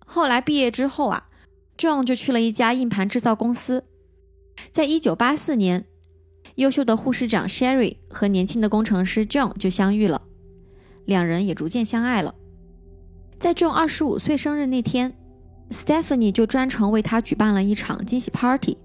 [0.06, 1.30] 后来毕业之后啊。
[1.76, 3.84] John 就去了一家硬盘制造公司，
[4.70, 5.84] 在一九八四年，
[6.54, 10.22] 优秀的护士长 Sherry 和年轻的工程师 John 就相遇了，
[11.04, 12.34] 两人也逐渐相爱了。
[13.40, 15.16] 在 John 二十五岁生日那天
[15.70, 18.78] ，Stephanie 就专程为他举办了一场惊喜 party。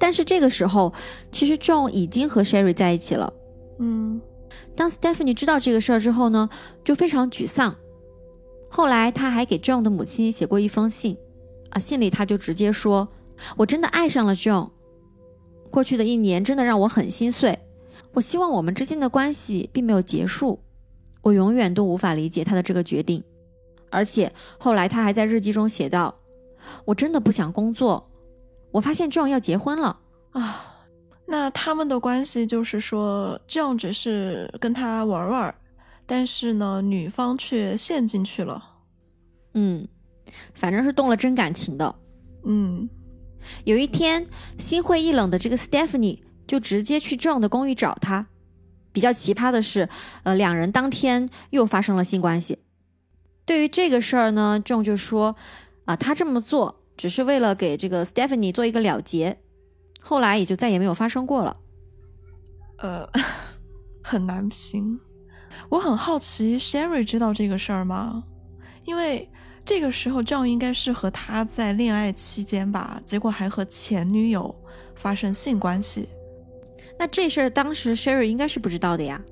[0.00, 0.92] 但是这个时候，
[1.30, 3.32] 其实 John 已经和 Sherry 在一起了。
[3.78, 4.20] 嗯，
[4.74, 6.48] 当 Stephanie 知道这个事儿之后呢，
[6.82, 7.76] 就非常沮丧。
[8.68, 11.16] 后来他还给 John 的母亲写过一封信，
[11.72, 13.08] 啊，信里他就直接说
[13.56, 14.70] ：“我真的爱上了 John。
[15.70, 17.58] 过去的一年真的让我很心碎。
[18.12, 20.60] 我希望我们之间的关系并没有结束。
[21.22, 23.22] 我永远都无法理解他的这个决定。
[23.90, 26.14] 而且后来他还在日记中写道：
[26.84, 28.10] 我真的不想工作。
[28.70, 30.00] 我发现 John 要结婚了
[30.32, 30.68] 啊。”
[31.24, 35.54] 那他们的关系就是说，John 只是跟他玩玩，
[36.04, 38.62] 但是呢，女方却陷进去了。
[39.54, 39.88] 嗯，
[40.54, 41.94] 反正是动了真感情的。
[42.44, 42.88] 嗯，
[43.64, 44.26] 有一天
[44.58, 48.26] 心灰意冷的这个 Stephanie 就直接去 John 的公寓找他。
[48.92, 49.88] 比较奇葩的是，
[50.22, 52.58] 呃，两人当天又发生了性关系。
[53.46, 55.34] 对于这个事儿呢，John 就说，
[55.86, 59.38] 啊，他这么做只是为了给这个 Stephanie 做一个了结。
[60.02, 61.56] 后来也就再也没有发生过了，
[62.78, 63.08] 呃，
[64.02, 65.00] 很难评。
[65.70, 68.24] 我很好奇，Sherry 知道这个事儿吗？
[68.84, 69.30] 因为
[69.64, 74.54] 这个时候 John 应该是和他在恋爱期间吧，结果还和前女友
[74.94, 76.08] 发生性关系。
[76.98, 79.22] 那这事儿当时 Sherry 应该是不知道的呀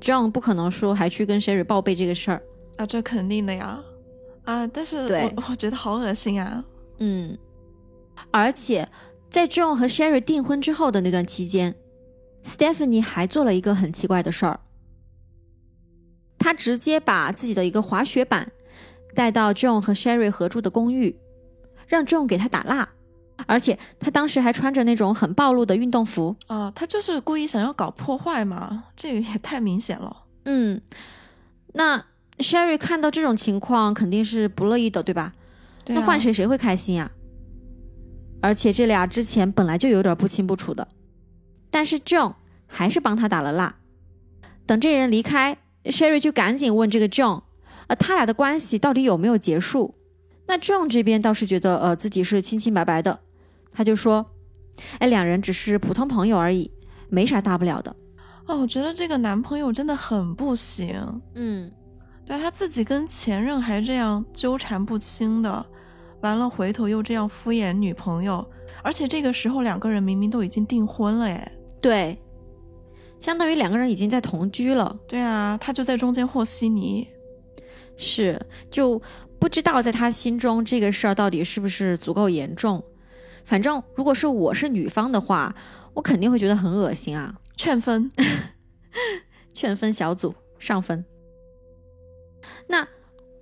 [0.00, 2.42] ，John 不可能说还去跟 Sherry 报备这个事儿
[2.76, 3.80] 啊，这肯定的呀，
[4.44, 6.64] 啊，但是我我觉得好恶心啊，
[6.98, 7.36] 嗯，
[8.30, 8.88] 而且。
[9.28, 11.74] 在 John 和 Sherry 订婚之后的那段期间
[12.44, 14.60] ，Stephanie 还做了一个很奇怪的事儿。
[16.38, 18.52] 她直接把自己的一个滑雪板
[19.14, 21.16] 带到 John 和 Sherry 合住的公寓，
[21.86, 22.88] 让 John 给他打蜡，
[23.46, 30.24] 而且他当时还穿着那种很暴露的运动服啊，他就是故意想要搞破坏嘛，这个也太明显了。
[30.44, 30.80] 嗯，
[31.74, 32.04] 那
[32.38, 35.32] Sherry 看到这种情况肯定是不乐意的，对吧？
[35.86, 37.10] 那换谁谁会开心呀？
[38.40, 40.88] 而且这俩之前本来就有点不清不楚的，
[41.70, 42.34] 但是 John
[42.66, 43.76] 还是帮他打了蜡。
[44.66, 47.42] 等这人离开，Sherry 就赶紧问这个 John，
[47.92, 49.94] 呃，他俩的关系到底有没有结束？
[50.46, 53.20] 那 John 这边倒是觉得，呃，自己是清清白白的，
[53.70, 54.24] 他就说，
[54.98, 56.70] 哎，两人只是普通朋友而已，
[57.10, 57.94] 没啥大不了的。
[58.46, 61.20] 哦，我觉得这个男朋友真的很不行。
[61.34, 61.70] 嗯，
[62.24, 65.66] 对他自己跟前任还这样纠缠不清的。
[66.22, 68.42] 完了，回头又这样敷衍女朋友，
[68.82, 71.52] 而且这个时候两个人明明都已经订婚了，哎，
[71.82, 72.18] 对，
[73.18, 74.98] 相当于两个人已经在同居了。
[75.06, 77.06] 对啊，他就在中间和稀泥，
[77.96, 79.00] 是，就
[79.38, 82.82] 不知道在他心中这个事儿到底是不是足够严重。
[83.44, 85.54] 反正如果是我是女方的话，
[85.94, 87.34] 我肯定会觉得很恶心啊！
[87.56, 88.10] 劝分，
[89.52, 91.04] 劝分小组上分。
[92.66, 92.86] 那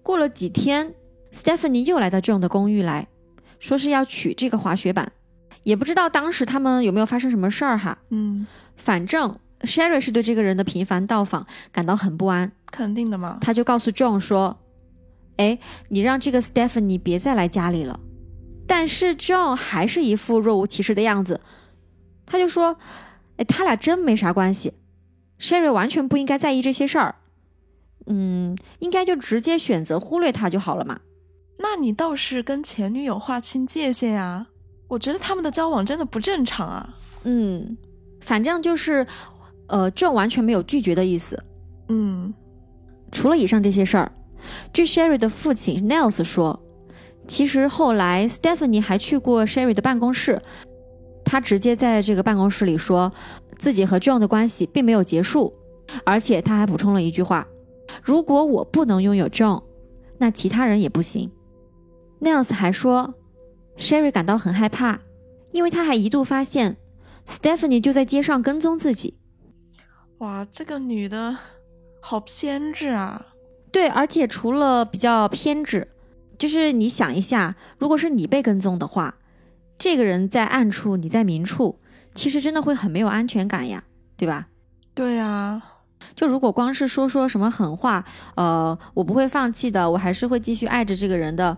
[0.03, 0.95] 过了几天。
[1.33, 3.07] Stephanie 又来到 John 的公寓来
[3.61, 5.13] 说是要取这个滑雪板，
[5.63, 8.03] 也不知道当时他们有没有发生什么事儿哈。
[8.09, 13.39] 嗯，反正 Sherry 是对这个人的频繁到访感到很不安，肯定的嘛。
[13.41, 14.59] 他就告诉 John 说
[15.37, 18.01] ：“哎，你让这个 Stephanie 别再来家里了。”
[18.67, 21.41] 但是 John 还是一副若无其事的样子，
[22.25, 22.79] 他就说
[23.37, 24.75] ：“哎，他俩真没啥关系
[25.39, 27.17] ，Sherry 完全不应该在意这些事儿，
[28.07, 31.01] 嗯，应该就直接选择忽略他就好了嘛。”
[31.63, 34.47] 那你倒是跟前女友划清界限呀！
[34.89, 36.95] 我觉得他们的交往真的不正常啊。
[37.25, 37.77] 嗯，
[38.21, 39.07] 反正就是，
[39.71, 41.43] 呃，，John 完全没有拒绝的意思。
[41.89, 42.35] 嗯，
[43.11, 44.13] 除了以上这些事儿，
[44.73, 46.61] 据 Sherry 的父亲 Nels 说，
[47.29, 50.43] 其实后来 Stephanie 还去过 Sherry 的办公室，
[51.25, 53.13] 他直接在这个办公室里说
[53.59, 55.55] 自己和 John 的关系并没有结束，
[56.05, 57.47] 而且他还补充了一句话：
[58.03, 59.63] 如果我不能拥有 John，
[60.19, 61.31] 那其他人也不行。
[62.21, 63.15] Nels 还说
[63.77, 65.01] ，Sherry 感到很害怕，
[65.53, 66.77] 因为他还一度发现
[67.27, 69.15] Stephanie 就在街上跟踪自己。
[70.21, 71.35] 哇，这个女的
[72.01, 73.27] 好偏执啊！
[73.73, 75.89] 对，而且除了比较偏执，
[76.39, 79.15] 就是你想一下，如果是你被跟踪的话，
[79.79, 81.79] 这个人在暗处，你在明处，
[82.15, 83.85] 其实真的会很没有安全感呀，
[84.19, 84.49] 对吧？
[84.95, 85.63] 对呀，
[86.15, 88.05] 就如果光是说说什么狠话，
[88.35, 91.57] 呃，我不会放弃的，我还是会继续爱着这个人的。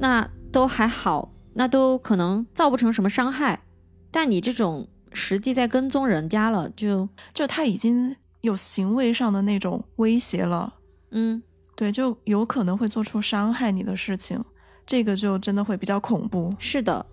[0.00, 3.62] 那都还好，那都可能造不成什么伤害，
[4.10, 10.74] 但你这种实际在跟踪人家了，就就他已经有行为上的那种威胁了，
[11.10, 11.42] 嗯，
[11.76, 14.42] 对，就有可能会做出伤害你的事情，
[14.86, 16.54] 这个就真的会比较恐怖。
[16.58, 17.04] 是的，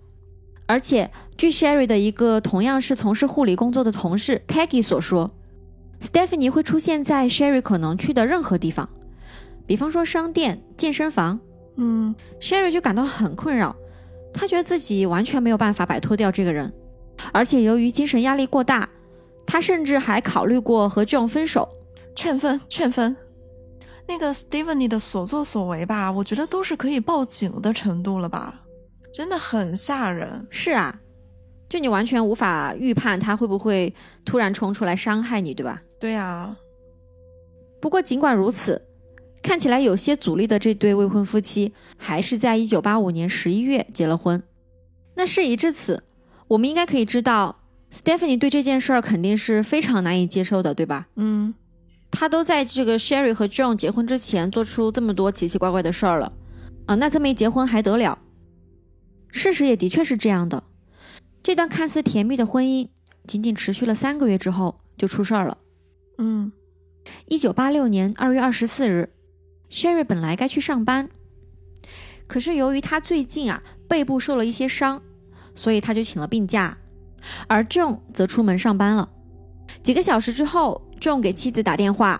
[0.66, 5.30] 而且，据 Sherry 的一个同样是从事护理工作的同事 Peggy 所说
[6.00, 8.88] ，Stephanie 会出现在 Sherry 可能去的任何地方，
[9.66, 11.38] 比方说商店、健身房。
[11.76, 13.74] 嗯，Sherry 就感到很困扰，
[14.34, 16.70] 他觉得自己完全没有办法摆脱掉这个人，
[17.32, 18.88] 而且由于精神压力过大，
[19.46, 21.68] 他甚至还考虑过和 John 分手。
[22.14, 23.16] 劝分，劝分。
[24.06, 28.62] 那个 Stephanie 的所作所为吧，我觉得都是可以报警的程度了吧。
[29.14, 30.46] 真的很吓人。
[30.50, 31.00] 是啊，
[31.68, 35.80] 就你完全无法预判他会不会突然冲出来伤害你，对吧？
[36.00, 36.56] 对啊。
[37.80, 38.82] 不过尽管如此，
[39.42, 44.42] 看起来有些阻力的这对未婚夫妻，还是在一九八五年十一月结了婚。
[45.14, 46.02] 那事已至此，
[46.50, 47.60] 我们应该可以知道
[47.92, 51.06] ，Stephanie 对这件事儿肯定是非常难以接受的，对吧？
[51.14, 51.54] 嗯，
[52.10, 56.32] 他都在这个 Sherry 和 John 结婚之前做出这么多奇奇怪怪的事儿了，
[56.86, 58.18] 啊，那这么一结婚还得了？
[59.28, 60.64] 事实也的确是这样的，
[61.40, 62.88] 这段看似甜蜜的婚姻，
[63.28, 65.56] 仅仅持续了三个月之后就出事儿了。
[66.18, 66.50] 嗯，
[67.26, 69.12] 一九八六年二月二十四日
[69.70, 71.08] ，Sherry 本来该去上班，
[72.26, 75.00] 可是由于他最近啊背部受了一些伤，
[75.60, 76.74] 所以他就请了病假，
[77.46, 79.06] 而 jon 则出门上班了。
[79.82, 82.18] 几个小时之后 jon 给妻子打电话，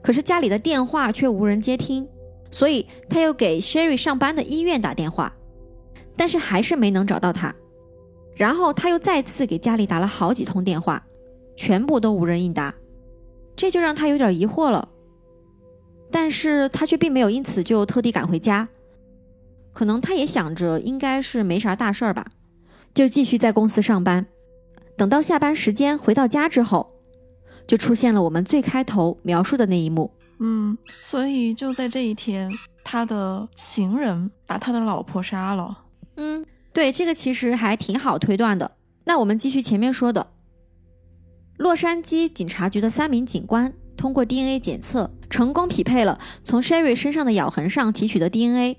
[0.00, 2.06] 可是家里的电话却无人接听，
[2.52, 5.32] 所以他又给 Sherry 上班的医院打电话。
[6.16, 7.52] 但是还是没能找到他，
[8.36, 11.04] 然后他又再次给家里打了好几通电话，
[11.56, 12.72] 全部都无人应答，
[13.56, 14.88] 这就让他有点疑惑了。
[16.12, 18.68] 但是他却并没有因此就特地赶回家，
[19.72, 22.24] 可能他也想着应该是没啥大事儿吧，
[22.94, 24.26] 就继续在公司上班。
[24.96, 26.92] 等到下班时间回到家之后，
[27.66, 30.12] 就出现了我们最开头描述的那一幕。
[30.38, 32.50] 嗯，所以就在这一天，
[32.84, 35.84] 他的情人把他的老婆杀了。
[36.16, 38.72] 嗯，对，这个其实还挺好推断的。
[39.04, 40.26] 那我们继续前面说的，
[41.56, 48.78] 洛杉矶警察局的三名警官通过 DNA 检测，成功匹配了从 Sherry 身上的咬痕上提取的 DNA，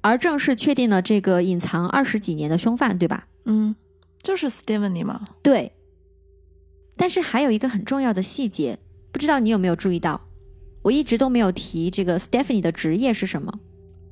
[0.00, 3.26] 而正式确定了这个隐藏二十几年的凶犯，对吧？
[3.44, 3.74] 嗯，
[4.22, 5.22] 就是 Stephanie 吗？
[5.42, 5.72] 对。
[6.96, 8.78] 但是还有一个很重要的细节，
[9.10, 10.20] 不知道你有没有注意到？
[10.82, 13.60] 我一直都没有提这个 Stephanie 的职业是什么。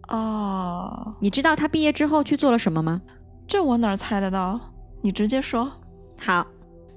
[0.08, 3.02] 哦，你知道他毕业之后去做了什么吗？
[3.46, 4.60] 这我哪猜得到？
[5.02, 5.70] 你直接说。
[6.18, 6.46] 好，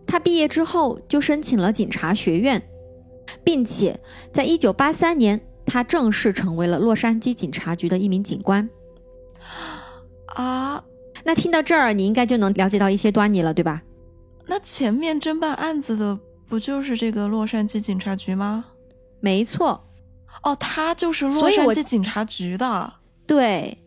[0.08, 2.62] 他毕业之后就申请了警察学院，
[3.44, 4.00] 并且
[4.32, 8.70] 在一九八三年，他正式成为了洛杉矶警察局的一名警官。
[10.28, 10.84] 啊，
[11.24, 13.82] 那听到这儿，你应该就能了解到一些端倪了，对吧？
[14.46, 18.66] 那前面侦办案子的不就是这个洛杉矶警察局吗？
[19.22, 19.86] 没错。
[20.44, 22.94] 哦，他就是洛杉矶警察局的。
[23.26, 23.78] 对，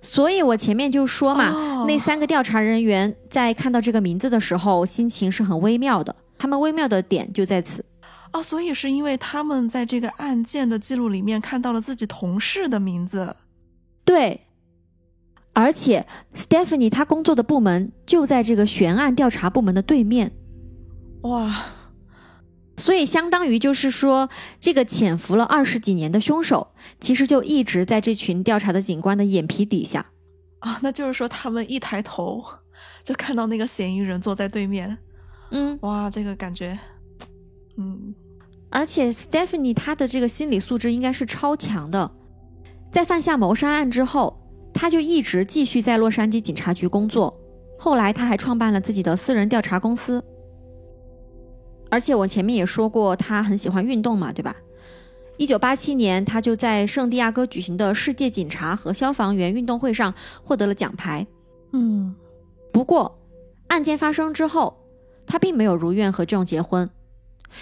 [0.00, 6.16] 所以我前面就说嘛，那三个调查人员在看到这个名字的时候，心情是很微妙的。
[6.38, 7.84] 他们微妙的点就在此。
[8.32, 13.36] 哦，所以是因为他们在这个案件的记录里面看到了自己同事的名字。
[14.04, 14.43] 对，
[15.54, 20.32] 而且 Stephanie 她工作的部门就在这个悬案调查部门的对面。
[21.22, 21.66] 哇！
[22.76, 30.06] 所以，相当于就是说，这个潜伏了二十几年的凶手，其实就一直在这群调查的警官的眼皮底下
[30.58, 30.80] 啊。
[30.82, 32.44] 那就是说，他们一抬头
[33.04, 34.98] 就看到那个嫌疑人坐在对面。
[35.52, 36.76] 嗯，哇，这个感觉，
[37.78, 38.12] 嗯。
[38.70, 42.10] 而且，Stephanie 她的这个心理素质应该是超强的。
[42.90, 44.43] 在犯下谋杀案之后，
[44.74, 47.40] 他就一直继续在洛杉矶警察局工作。
[47.78, 50.22] 后来，他还创办了自己的私人调查公司。
[51.90, 54.56] 而且我前面也说过，他很喜欢运动嘛，对吧？
[55.36, 61.26] 一九八七年，他就在圣地亚哥举行的世界警察和消防员运动会上获得了奖牌。
[61.72, 62.14] 嗯，
[62.72, 63.18] 不过
[63.68, 64.76] 案件发生之后，
[65.26, 66.88] 他并没有如愿和 John 结婚，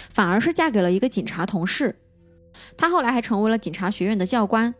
[0.09, 1.95] 反而是嫁给了一个警察同事。
[2.77, 4.73] 他后来还成为了警察学院的教官，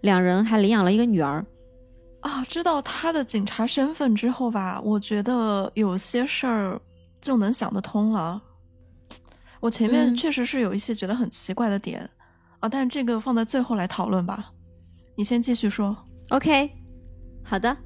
[0.00, 1.46] 两人还领养了一个女儿。
[2.20, 6.80] 啊，知道他的警察身份之后吧，我觉得有些事儿
[7.20, 8.42] 就能想得通了。
[9.60, 12.08] 我前面确实是有一些觉得很奇怪的点
[12.60, 14.52] 啊，但是这个放在最后来讨论吧。
[15.16, 15.96] 你先继续说。
[16.30, 16.70] OK，
[17.42, 17.76] 好的。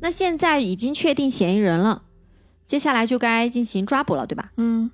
[0.00, 2.04] 那现在已经确定嫌疑人了，
[2.66, 4.52] 接下来就该进行抓捕了，对吧？
[4.56, 4.90] 嗯。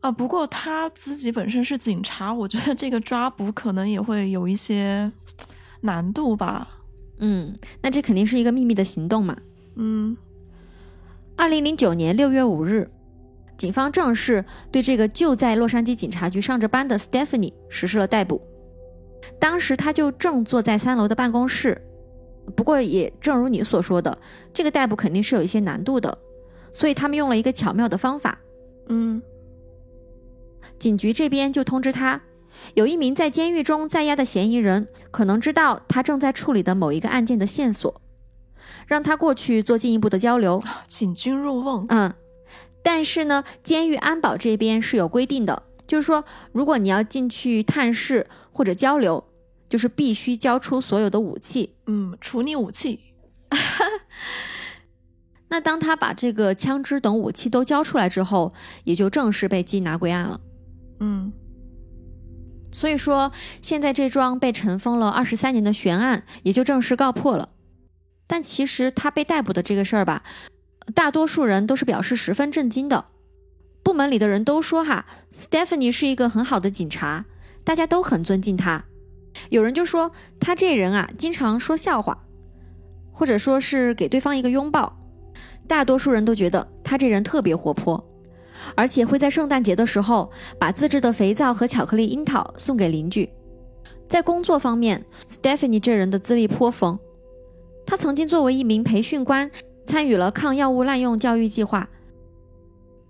[0.00, 5.10] 啊，不过他自己本身是警察，我觉得这个抓捕可能也会有一些
[5.80, 6.68] 难度吧。
[7.18, 9.36] 嗯，那这肯定是一个秘密的行动嘛。
[9.76, 10.16] 嗯。
[11.36, 12.90] 二零零九年六月五日。
[13.56, 18.42] 警方正式对这个就在洛杉矶警察局上着班的 Stephanie 实施了逮捕。
[19.38, 21.80] 当时他就正坐在三楼的办公室，
[22.56, 24.18] 不过也正如你所说的，
[24.52, 26.18] 这个逮捕肯定是有一些难度的，
[26.74, 28.40] 所以他们用了一个巧妙的方法。
[28.88, 29.22] 嗯，
[30.78, 32.20] 警局这边就通知他，
[32.72, 38.00] 有一名在监狱中在押的嫌疑人，可能知道他正在处理的某一个案件的线索，
[38.86, 40.62] 让他过去做进一步的交流。
[40.88, 41.86] 请君入瓮。
[41.88, 42.14] 嗯，
[42.82, 49.24] 但是呢，监狱安保这边是有规定的，就是说，如果你要进去探视或者交流，
[49.68, 51.74] 就是必须交出所有的武器。
[51.86, 53.00] 嗯，处理武器。
[55.48, 58.52] 那当他把这个枪支等武器都交出来之后，
[58.82, 60.40] 也就正式被缉拿归案了。
[60.98, 61.32] 嗯，
[62.74, 63.30] 所以说，
[63.62, 67.50] 现在这桩被尘封了二十三年的悬案也就正式告破了。
[68.26, 70.24] 但其实他被逮捕的这个事儿吧，
[70.92, 73.04] 大多数人都是表示十分震惊的。
[73.84, 77.26] 部门里的人都说哈，Stephanie 是一个很好的警察，
[77.62, 78.84] 大家都很尊敬他。
[79.50, 80.10] 有人就说
[80.40, 82.24] 他这人啊，经常说笑话，
[83.12, 84.98] 或者说是给对方一个拥抱。
[85.68, 88.04] 大多数人都觉得他这人特别活泼，
[88.76, 93.28] 而且会在圣诞节的时候把自制的肥皂和巧克力樱桃送给邻居。
[94.08, 96.98] 在工作方面，Stephanie 这人的资历颇丰。
[97.86, 99.50] 他曾经作为一名培训官，
[99.84, 101.88] 参与了抗药物滥用教育计划，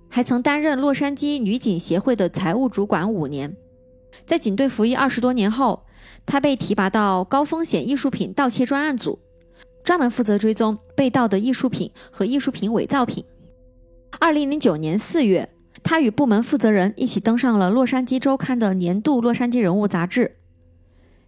[0.08, 3.56] 还曾担任洛杉矶女警协会的财务主管五年。
[4.26, 5.84] 在警队服役二十多年后，
[6.24, 9.18] 他被提拔到高风险艺术品盗窃专案组。
[9.82, 13.22] 专门负责追踪被盗的艺术品和艺术品伪造品。
[14.18, 15.46] 二零零九年四月，
[15.82, 20.36] 他与部门负责人一起登上了《洛杉矶周刊》的年度洛杉矶人物杂志。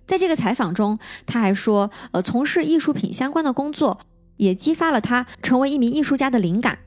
[0.07, 3.99] 在这个采访中，他还说：“呃，从事艺术品相关的工作
[4.37, 6.79] 也激发了他成为一名艺术家的灵感，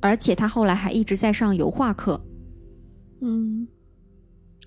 [0.00, 2.24] 而且他后来还一直在上油画课。”
[3.20, 3.66] 嗯，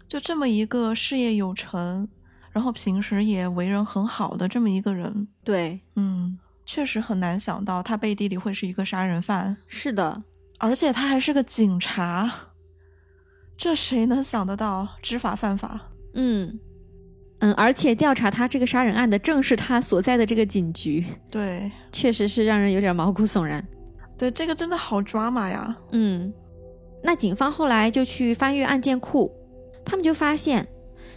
[0.08, 2.08] 就这么一个事业有成。
[2.52, 9.58] 然后平时也为人很好的这么一个人，对，嗯，确实很难想到他背地里会是一个杀人犯。
[9.68, 10.24] 是的，
[10.60, 12.32] 而且他还是个警察，
[13.58, 14.88] 这谁能想得到？
[15.02, 15.80] 知法犯法。
[16.14, 16.60] 嗯
[17.40, 21.04] 嗯，而且调查他这个杀人案的正是他所在的这个警局。
[21.30, 23.66] 对，确实是让人有点毛骨悚然。
[24.18, 25.76] 对，这个真的好抓马呀。
[25.92, 26.34] 嗯，
[27.04, 29.32] 那警方后来就去翻阅案件库，
[29.84, 30.66] 他们就发现。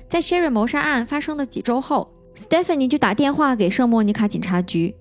[0.08, 4.94] 在 Sherry 谋杀案发生的几周后，Stephanie 就打电话给圣莫妮卡警察局，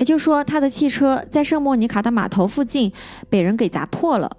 [0.00, 2.90] 也就是说，他的汽车在圣莫尼卡的码头附近
[3.28, 4.34] 被人给砸破了，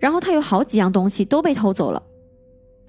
[0.00, 2.02] 然后他有好几样东西都被偷走了，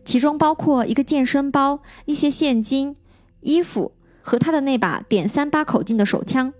[0.05, 2.95] 其中包括一个健身包、一些现金、
[3.41, 6.53] 衣服和他的那把点三八口径的手枪。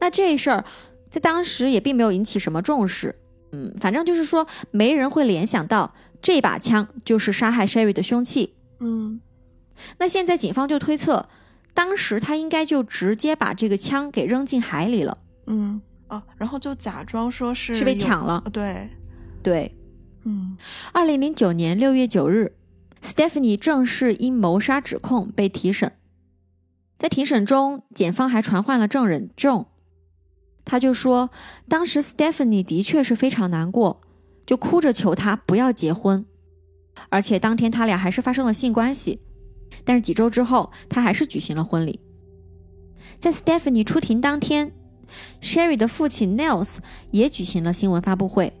[0.00, 0.64] 那这事儿
[1.10, 3.14] 在当时也并没有引起什么重视，
[3.52, 5.92] 嗯，反正就是说，没人会联想到
[6.22, 8.54] 这把枪就是杀害 Sherry 的凶器。
[8.80, 9.20] 嗯，
[9.98, 11.28] 那现在警方就推测，
[11.76, 15.18] 当时他应该就直接把这个枪给扔进海里了。
[15.46, 18.42] 嗯，哦，然后就假装说是是被抢了。
[18.50, 18.88] 对，
[19.42, 19.76] 对，
[20.24, 20.56] 嗯。
[20.92, 22.56] 二零零九年六月九日
[23.04, 25.92] ，Stephanie 正式因谋杀指控被提审。
[26.98, 29.66] 在庭审中，检方还传唤了证人 John，
[30.64, 31.28] 他就说，
[31.68, 34.00] 当时 Stephanie 的确是非常难过，
[34.46, 36.24] 就哭着求他不要结婚。
[37.10, 39.20] 而且当天他俩还是发生了性关系，
[39.84, 42.00] 但是几周之后他还是举行了婚礼。
[43.18, 44.72] 在 Stephanie 出庭当天
[45.40, 46.76] ，Sherry 的父亲 Nels
[47.10, 48.52] 也举行了新闻发布会。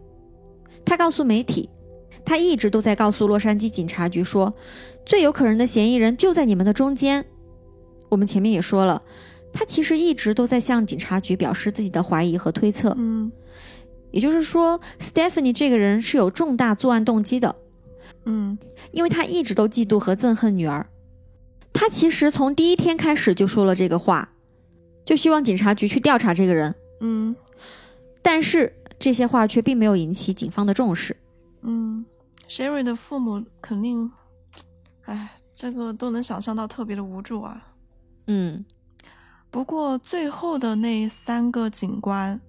[0.84, 1.68] 他告诉媒体，
[2.24, 4.54] 他一直都在告诉洛杉矶警察局说，
[5.04, 7.24] 最有可能的嫌疑人就在你们的中间。
[8.08, 9.02] 我们前面也说了，
[9.52, 12.94] 他其实一直都在向警察局表示自己的怀疑和推测。
[12.96, 13.30] 嗯，
[14.12, 17.54] 也就是说，Stephanie 这个人是有重大作案动机的。
[18.24, 18.56] 嗯，
[18.92, 20.86] 因为他一直都嫉妒和憎恨女儿，
[21.78, 24.30] 他其实从第一天开始就说了这个话，
[25.04, 26.74] 就希望警察局去调查这个人。
[27.00, 27.36] 嗯，
[28.22, 31.14] 但是这些话却并没有引起警方的重视。
[31.60, 32.06] 嗯
[32.48, 34.10] ，Sherry 的父母肯定，
[35.04, 37.74] 哎，这个都能想象到特别的无助啊。
[38.26, 38.64] 嗯，
[39.50, 42.40] 不过最后的那三个警官，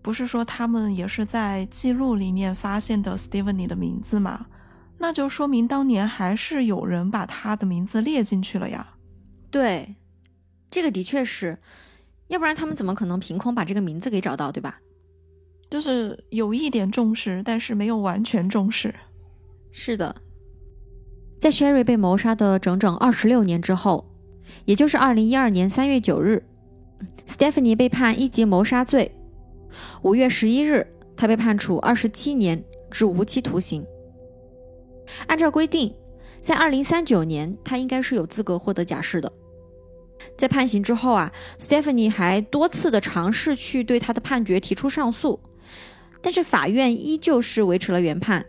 [0.00, 4.46] 不是说他们也是在记录里面发现的 Stephanie 的名字吗？
[5.02, 8.94] 那就说明当年还是有人把他的名字列进去了呀。
[9.50, 9.96] 对，
[10.70, 11.58] 这个的确是，
[12.28, 14.78] 要不然他们怎么可能凭空把这个名字给找到，对吧？
[15.68, 18.94] 就是有一点重视，但是没有完全重视。
[19.72, 20.14] 是的，
[21.40, 24.08] 在 Sherry 被谋杀的整整二十六年之后，
[24.66, 26.46] 也就是二零一二年三月九日
[27.26, 29.10] ，Stephanie 被判一级谋杀罪。
[30.02, 30.86] 五月十一日，
[31.16, 33.84] 他被判处二十七年至无期徒刑。
[35.26, 35.94] 按照规定，
[36.40, 39.32] 在二零三九年，他应该是有资格获得假释的。
[40.36, 45.40] 在判刑之后啊，Stephanie 还多次的尝试去对他的判决提出上诉，
[46.20, 48.46] 但是法院依旧是维持了原判。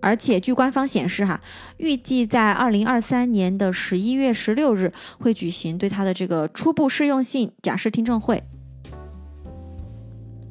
[0.00, 1.40] 而且据官方显示，哈，
[1.76, 8.42] 预计在二零二三年的十一月十六日会举行对他的这个初步适用性假释听证会。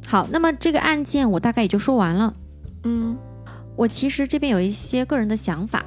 [0.05, 2.33] 好，那么这个案件我大概也就说完了。
[2.83, 3.17] 嗯，
[3.75, 5.85] 我其实这边有一些个人的想法，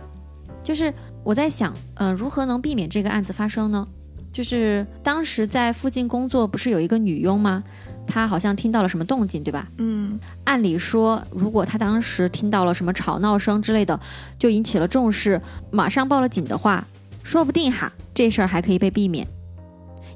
[0.62, 3.86] 就是我在想，呃，如何能避免这个案子发生呢？
[4.32, 7.62] 就是当时在附近工作不是有一个女佣吗？
[8.06, 9.68] 她好像听到了什么动静，对吧？
[9.78, 13.98] 嗯，按理说，如果她当时听到了什么吵闹声之类的，
[14.38, 16.84] 就引起了重视，马上报了警的话，
[17.22, 19.26] 说不定哈，这事儿还可以被避免。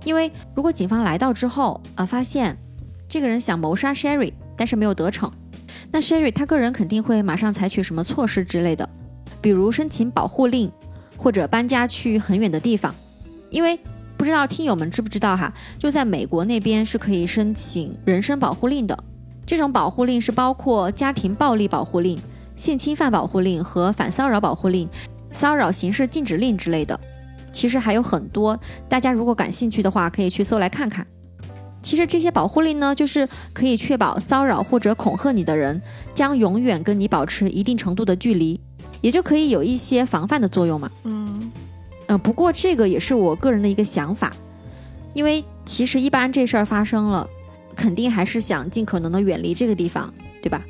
[0.05, 2.59] 因为如果警方来到之后，呃，发现
[3.09, 5.33] 这个人想谋杀 Sherry，但是没有得逞，
[5.91, 8.89] 那 Sherry 他个人肯定会马上采取什么措施之类的，
[9.41, 10.71] 比如申请保护令，
[11.17, 12.95] 或者搬家去很远的地方，
[13.51, 13.79] 因为。
[14.17, 15.55] 不知道听友们知不知道哈？
[15.79, 18.99] 就在美国那边是可以申请人身保护令的。
[19.47, 22.19] 这种保护令是包括家庭暴力保护令、
[22.57, 24.89] 性侵犯保护令和反骚扰保护令、
[25.31, 26.99] 骚扰刑事禁止令之类的。
[27.53, 28.59] 其实还有很多，
[28.89, 31.07] 大家如果感兴趣的话，可以去搜来看看。
[31.83, 35.81] 其实这些保护令呢，就是可以确保骚扰或者恐吓你的人
[36.15, 38.61] 将永远跟你保持一定程度的距离，
[39.01, 40.91] 也就可以有一些防范的作用嘛。
[41.05, 41.51] 嗯。
[42.09, 44.33] 嗯，不过这个也是我个人的一个想法，
[45.13, 47.29] 因为其实一般这事儿发生了，
[47.77, 50.11] 肯定还是想尽可能的远离这个地方，
[50.41, 50.65] 对吧？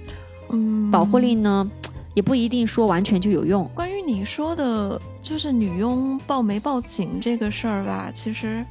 [0.50, 1.70] 嗯，保护令呢，
[2.14, 3.70] 也不一定说完全就有用。
[3.72, 8.64] 关于你说的，就是女佣报没报警这个事儿吧，其实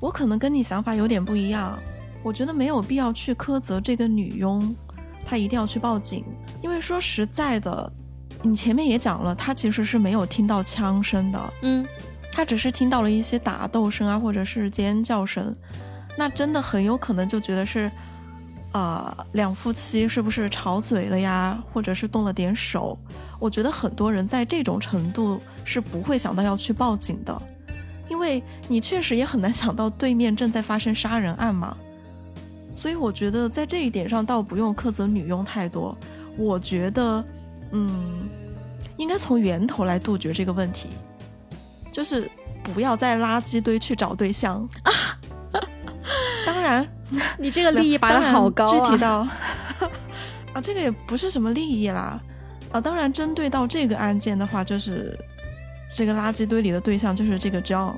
[0.00, 1.78] 我可能跟你想法有点不一样。
[2.22, 4.74] 我觉得没有必要去苛责这个女佣，
[5.24, 6.24] 她一定要去报警，
[6.62, 7.92] 因为说实在的。
[8.40, 11.84] 你前面也讲了，她其实是没有听到枪声的，嗯，
[12.30, 15.52] 她只是听到了一些打斗声啊，或者是尖叫声，
[16.16, 17.90] 那真的很有可能就觉得是，
[18.70, 22.96] 呃，两夫妻是不是吵嘴了呀，或者是动了点手？
[23.40, 27.42] 我觉得很多人在这种程度是不会想到要去报警的，
[28.08, 31.76] 因为你确实也很难想到对面正在发生杀人案嘛，
[32.76, 35.96] 所以我觉得在这一点上倒不用苛责女佣太多，
[36.36, 37.24] 我觉得。
[37.70, 38.26] 嗯，
[38.96, 40.88] 应该从源头来杜绝这个问题，
[41.92, 42.26] 就是
[42.62, 44.90] 不要在垃圾堆去找对象啊。
[46.46, 46.88] 当然，
[47.38, 48.72] 你这个利益 拔的好高啊。
[48.72, 49.28] 具体到
[50.54, 52.18] 啊，这个也不是什么利益啦。
[52.72, 55.14] 啊，当然，针对到这个案件的话，就是
[55.92, 57.96] 这个垃圾堆里的对象就是这个 John。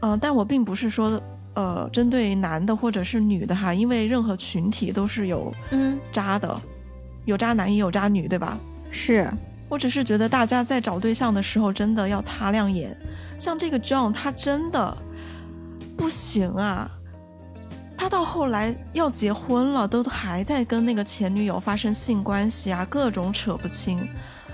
[0.00, 1.20] 嗯，但我并不是说
[1.54, 6.60] 呃针对男的或者是女的哈，因为任何群体都是有嗯渣的。
[7.24, 8.58] 有渣男也有渣女，对吧？
[8.90, 9.30] 是
[9.68, 12.96] 我只是觉得大家在找对象的时候真的要擦亮眼。
[13.38, 14.96] 像这个 John，他真的
[15.96, 16.90] 不行啊！
[17.96, 24.08] 他到后来要结婚了，都还在跟那个前女友发生性关系啊，各种扯不清。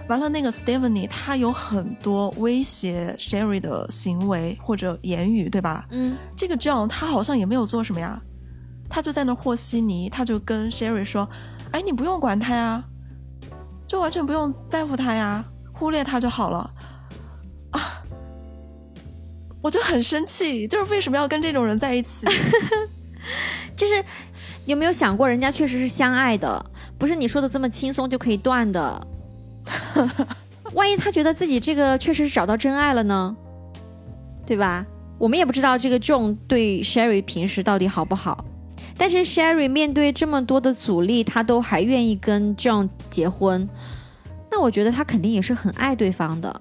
[0.09, 5.87] 完了，那个 Stephanie，他有很多威胁 Sherry 的行为或者言语，对吧？
[5.91, 8.21] 嗯，这个 John 他好像也没有做什么呀，
[8.89, 11.29] 他就在那和稀泥，他就跟 Sherry 说。
[11.71, 12.83] 哎，你不用管他呀，
[13.87, 15.45] 就完全不用在乎他呀，
[15.75, 16.71] 忽略他就好了
[17.73, 18.03] 啊！
[19.61, 22.27] 我就很生气，就是为什么要跟这种人在一起？
[23.77, 24.03] 就是
[24.65, 26.65] 有没有想过，人家确实是相爱的，
[26.97, 29.07] 不是你说的这么轻松就可以断的。
[30.75, 33.37] 万一他觉得自己这个确实是找到真爱了呢？
[34.47, 34.87] 对吧？
[35.19, 38.45] 我们也不知道这个 John 对 Sherry 平时到底好不好。
[38.97, 43.69] 但是 Sherry 面对这么多的阻力，他都还愿意跟 John 结婚，
[44.51, 46.61] 那我觉得他肯定也是很爱对方的，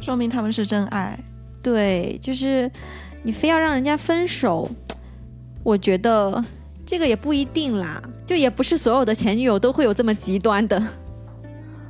[0.00, 1.18] 说明他们是真爱。
[1.62, 2.70] 对，就是
[3.22, 4.68] 你非要让人家分手，
[5.62, 6.44] 我觉得
[6.84, 10.82] 这个也不一定啦，就也不是所有的前女友都会有这么极端的。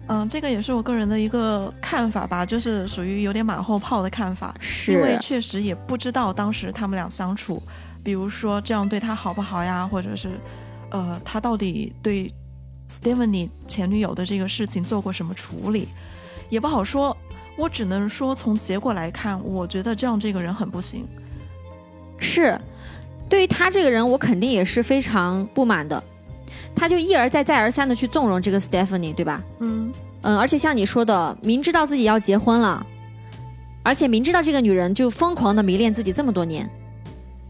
[0.09, 7.63] 嗯，这个也是我个人的一个看法吧，就是属于有点马后炮的看法，是因为确实也不知道当时他们俩相处。
[8.03, 9.87] 比如说这样对他好不好呀？
[9.87, 10.31] 或者是，
[10.91, 12.33] 呃，他到底对
[12.89, 15.89] Stephanie 前女友的这个事情做过什么处理，
[16.49, 17.15] 也不好说。
[17.59, 21.07] 我只能说从结果来看，我觉得这样这个人很不行。
[22.19, 22.59] 是，
[23.29, 26.03] 对于他这个人，我肯定也是非常不满的。
[26.79, 29.43] 他就一而再再而三的去纵容这个 Stephanie，对吧？
[29.59, 32.87] 嗯嗯，而且像你说的，明知道自己要结婚了，
[33.83, 36.71] 而且明知道这个女人就疯狂的迷恋自己这么多年。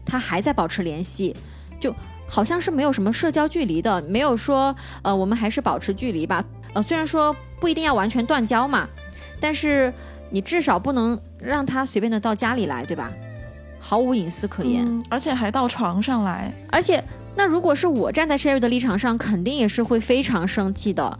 [0.05, 1.35] 他还在保持联系，
[1.79, 1.93] 就
[2.27, 6.43] 好像是没有什么社交距离的，没有说呃，我们还是保持距离吧。
[6.73, 8.89] 呃，虽然说不一定要完全断交嘛，
[9.39, 9.93] 但是
[10.31, 13.11] 你至少不能让他随便的到家里来，对吧？
[13.79, 16.51] 毫无隐私可言，嗯，而且还到床上来。
[16.71, 17.03] 而且，
[17.39, 21.17] 那如果是我站在 Sherry 的立场上，肯定也是会非常生气的。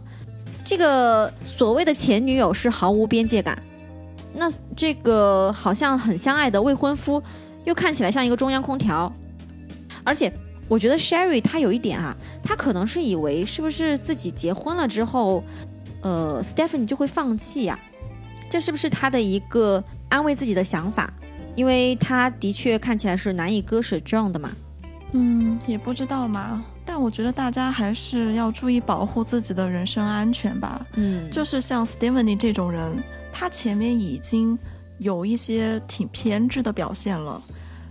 [0.62, 3.58] 这个所谓的前女友是毫无边界感，
[4.34, 4.46] 那
[4.76, 7.22] 这个好像很相爱的未婚夫，
[7.64, 9.10] 又看起来像一个中央空调。
[10.04, 10.30] 而且，
[10.68, 15.42] 我觉得 Sherry 她有一点啊，她可能是以为是不是自己结婚了之后，
[16.02, 17.78] 呃，Stephanie 就会放弃呀？
[18.50, 21.10] 这是不是她的一个安慰自己的想法？
[21.56, 24.50] 因为他的确看起来是难以割舍 John 的嘛。
[25.12, 26.64] 嗯，也不知道嘛。
[26.84, 30.84] 但我觉得大家还是要注意保护自己的人身安全吧。
[30.94, 33.02] 嗯，就是像 Stephanie 这种人，
[33.32, 34.58] 他前面已经
[34.98, 37.40] 有一些挺偏执的表现了，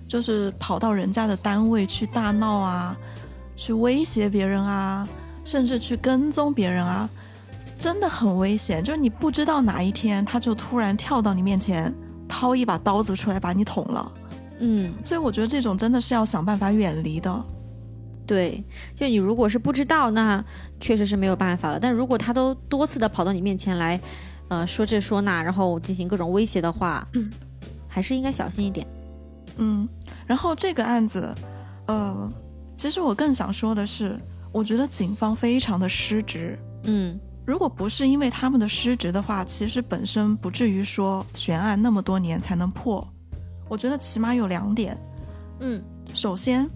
[0.07, 2.97] 就是跑到人家的单位去大闹啊，
[3.55, 5.07] 去威胁别人啊，
[5.45, 7.09] 甚至去跟踪别人啊，
[7.79, 8.83] 真的很危险。
[8.83, 11.93] 就是你不知道哪一天他就突然跳到你面前。
[12.31, 14.11] 掏一把刀子出来把你捅了，
[14.59, 17.45] 嗯，所以我觉得这种真的是要想办法远离的。
[18.27, 20.43] 对，就你如果是不知道，那
[20.79, 21.79] 确实是没有办法了。
[21.79, 23.99] 但如果他都多次的跑到你面前来，
[24.49, 27.31] 呃，说这说那，然后进行各种威胁的话，嗯，
[27.87, 28.85] 还是应该小心一点。
[29.57, 29.87] 嗯，
[30.27, 31.33] 然后这个案子，
[31.87, 32.31] 呃，
[32.75, 34.15] 其实我更想说的是，
[34.51, 36.57] 我觉得警方非常的失职。
[36.83, 37.19] 嗯。
[37.45, 43.07] 如果不是因为他们的失职的话，其实本身不至于说悬案那么多年才能破。
[43.69, 44.97] 我觉得起码有两点。
[45.59, 45.81] 嗯，
[46.13, 46.69] 首先，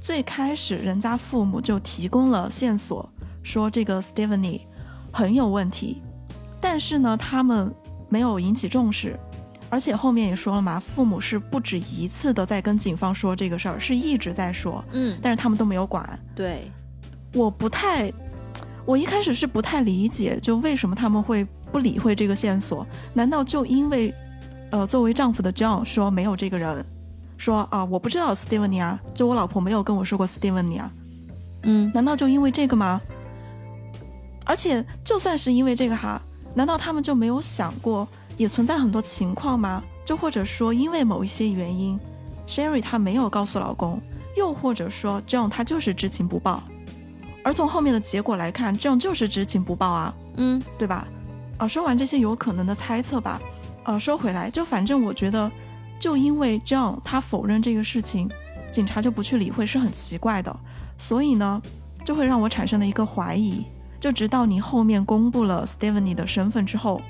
[0.00, 3.08] 最开始人家父母就提供了线索，
[3.42, 4.62] 说这个 Stephanie
[5.12, 6.02] 很有问题，
[6.60, 7.72] 但是呢，他们
[8.08, 9.18] 没有引起重视，
[9.68, 14.84] 而且后面也说了嘛，父母是不止一次的在跟警方说这个事儿，是一直在说。
[14.92, 16.18] 嗯，但是他们都没有管。
[16.34, 16.70] 对，
[17.34, 18.12] 我不太。
[18.86, 22.86] 我一开始是不太理解，就为什么他们会不理会这个线索？
[23.12, 24.14] 难道就因为，
[24.70, 26.84] 呃，作为丈夫的 John 说没有这个人，
[27.36, 30.90] 说啊，我不知道 Stephanie 啊，就我老婆没有跟我说过 Stephanie 啊，
[31.62, 33.00] 嗯，难道就因为这个吗？
[34.44, 36.20] 而且就算是因为这个哈，
[36.54, 38.06] 难道他们就没有想过，
[38.36, 39.82] 也存在很多情况吗？
[40.04, 41.98] 就或者说因为某一些原因
[42.46, 44.00] ，Sherry 她没有告诉老公，
[44.36, 46.62] 又或者说 John 他就是知情不报。
[47.44, 51.06] 而从后面的结果来看，，John 就是知情不报啊，嗯，对吧？
[51.58, 53.40] 啊，说完这些有可能的猜测吧，
[53.88, 55.50] 呃，说回来，就反正我觉得，
[55.98, 58.28] 就因为 John 他否认这个事情，
[58.70, 60.54] 警察就不去理会是很奇怪的，
[60.98, 61.62] 所以呢，
[62.04, 63.64] 就会让我产生了一个怀疑。
[63.98, 67.00] 就直到你后面公布了 Stephanie 的身份之后，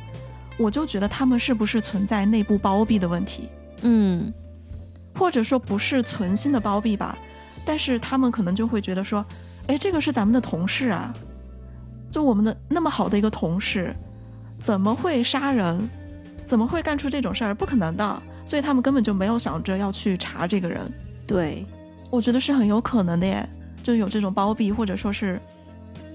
[0.56, 3.48] 我就觉得他们是不是存在内部包庇的问题？
[3.82, 4.32] 嗯，
[5.16, 7.18] 或者说不是存心的包庇吧，
[7.64, 9.26] 但是他们可能就会觉得说。
[9.66, 11.12] 哎，这个是咱们的同事啊，
[12.08, 13.92] 就我们的那么好的一个同事，
[14.60, 15.90] 怎么会杀人？
[16.48, 17.54] 怎么会干出这种事儿？
[17.54, 20.80] 不可能的，所以他们根本就没有想着要去查这个人。
[21.26, 21.66] 对，
[22.10, 23.46] 我觉得是很有可能的耶，
[23.82, 25.38] 就有这种包庇，或者说是，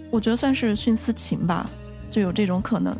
[0.09, 1.69] 我觉得算是徇私情吧，
[2.09, 2.97] 就有这种可能。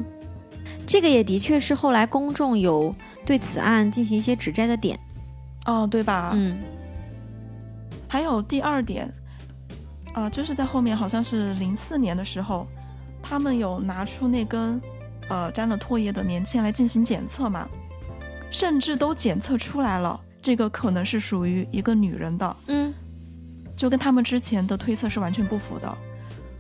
[0.86, 2.94] 这个也的确是后来公众有
[3.26, 5.00] 对此案进行一些指摘的点。
[5.66, 6.34] 哦，对吧？
[6.36, 6.62] 嗯。
[8.08, 9.12] 还有第二点。
[10.14, 12.68] 啊，就是在后面好像是零四年的时候，
[13.24, 14.80] 他们有拿出那根，
[15.30, 17.68] 呃，沾了唾液的棉签来进行检测嘛，
[18.52, 22.94] 甚至都检测出来了，这个可能是属于一个女人的，嗯，
[23.76, 25.98] 就跟他们之前的推测是完全不符的，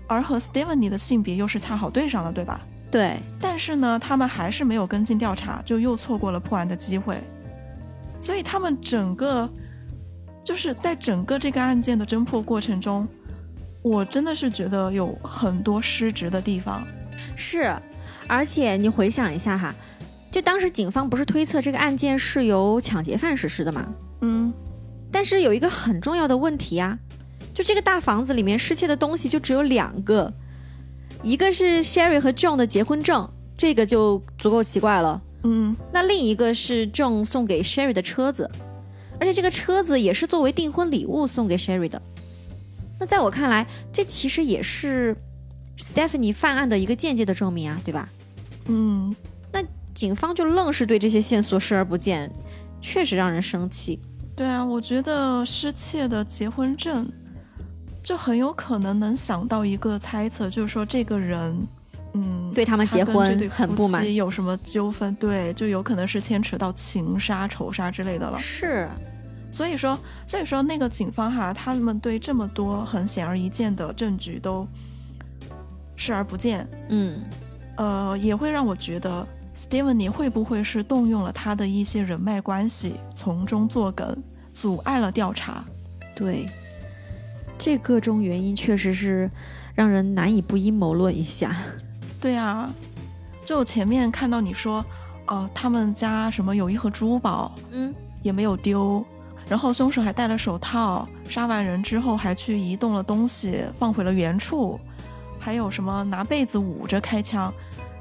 [0.08, 2.62] 而和 Stephanie 的性别又是恰好对上了，对吧？
[2.90, 3.18] 对。
[3.40, 7.18] 但是呢，他们还是没有跟进调查，就又错过了破案的机会，
[8.22, 9.50] 所以他们整个，
[10.44, 13.08] 就是在整个这个案件的侦破过程中。
[13.82, 16.88] 我真的是觉得有很多失职的地方，
[17.36, 17.76] 是，
[18.28, 19.74] 而且你回想一下哈，
[20.32, 23.94] 就当时警方不是推测这个案件是由抢劫犯实施的吗？
[24.22, 24.54] 嗯，
[25.12, 26.98] 但是有一个很重要的问题啊，
[27.54, 30.34] 就这个大房子里面失窃的东西就只有两个，
[31.22, 35.22] 一个是 Sherry 和 John 的结婚证，这个就足够奇怪了。
[35.44, 38.50] 嗯，那另一个是 John 送给 Sherry 的车子，
[39.20, 42.02] 而且这个车子也是作为订婚礼物送给 Sherry 的。
[43.00, 45.14] 那在我看来，这其实也是
[45.78, 48.10] Stephanie 犯案的一个间接的证明啊，对吧？
[48.68, 49.14] 嗯，
[49.52, 49.62] 那
[49.94, 52.32] 警方就愣是对这些线索视而不见，
[52.80, 54.00] 确实让人生气。
[54.36, 57.08] 对啊，我觉得失窃的结婚证，
[58.02, 61.68] 就很有可能能想到一个猜测，就是说这个人，
[62.14, 65.14] 嗯，对他们结婚很不满，有什么纠纷？
[65.16, 68.40] 对，就有可能是牵扯到情杀、仇杀之类的了。
[68.40, 68.90] 是。
[69.52, 74.68] 所以说，所以说那个警方哈，他们对这么多很显而易见的证据都
[75.96, 77.20] 视而不见，嗯，
[77.78, 79.26] 呃，也会让我觉得
[79.56, 84.16] Stephanie 会不会是动用了他的一些人脉关系，从中作梗，
[84.54, 85.64] 阻碍了调查。
[86.16, 86.46] 对，
[87.58, 89.30] 这个中原因确实是
[89.76, 91.56] 让人难以不阴谋论一下。
[92.20, 92.72] 对啊，
[93.46, 94.84] 就前面看到你说，
[95.28, 99.06] 呃，他们家什么有一盒珠宝，嗯，也没有丢，
[99.48, 104.80] 然后凶手还戴了手套，杀完人之后还去移动了东西，放回了原处，
[105.44, 107.54] 还有什么拿被子捂着开枪，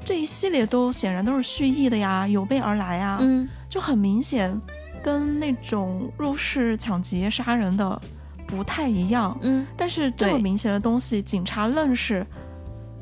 [0.05, 4.57] 这一系列都显然都是蓄意的呀，有备而来呀，嗯，就很明显
[5.03, 8.01] 跟那种入室抢劫杀人的
[8.47, 9.37] 不太一样。
[9.41, 12.25] 嗯，但是这么明显的东西，警察愣是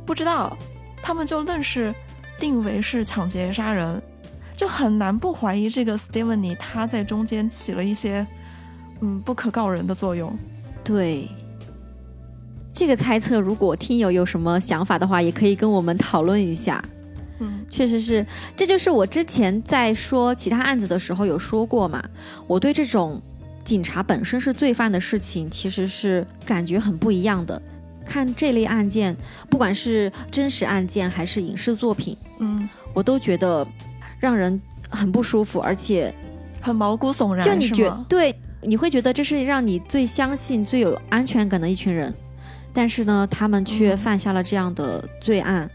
[0.08, 0.58] 不知道，
[1.04, 1.94] 他们就愣是
[2.40, 4.02] 定为是抢劫杀人，
[4.56, 8.26] 就很难不怀疑这个 Stephanie 他在中间起了一些
[9.02, 10.36] 嗯不可告人的作用。
[10.84, 11.30] 对。
[12.74, 16.84] 这个猜测，如果听友有什么想法的话，也可以跟我们讨论一下。
[17.40, 22.04] 嗯确实是，这就是我之前在说其他案子的时候有说过嘛。
[22.46, 23.20] 我对这种
[23.64, 27.60] 警察本身是罪犯的事情，其实是感觉很不一样的。
[28.06, 29.16] 看这类案件，
[29.50, 33.66] 不管是真实案件还是影视作品，嗯，我都觉得
[34.20, 34.60] 让人
[34.90, 36.14] 很不舒服，而且
[36.62, 42.14] 很毛骨悚然，就你觉对，你会觉得这是让你最相信、最有安全感的一群人，
[42.74, 43.98] 但是呢，他们却嗯。
[43.98, 45.70] 犯下了这样的罪案，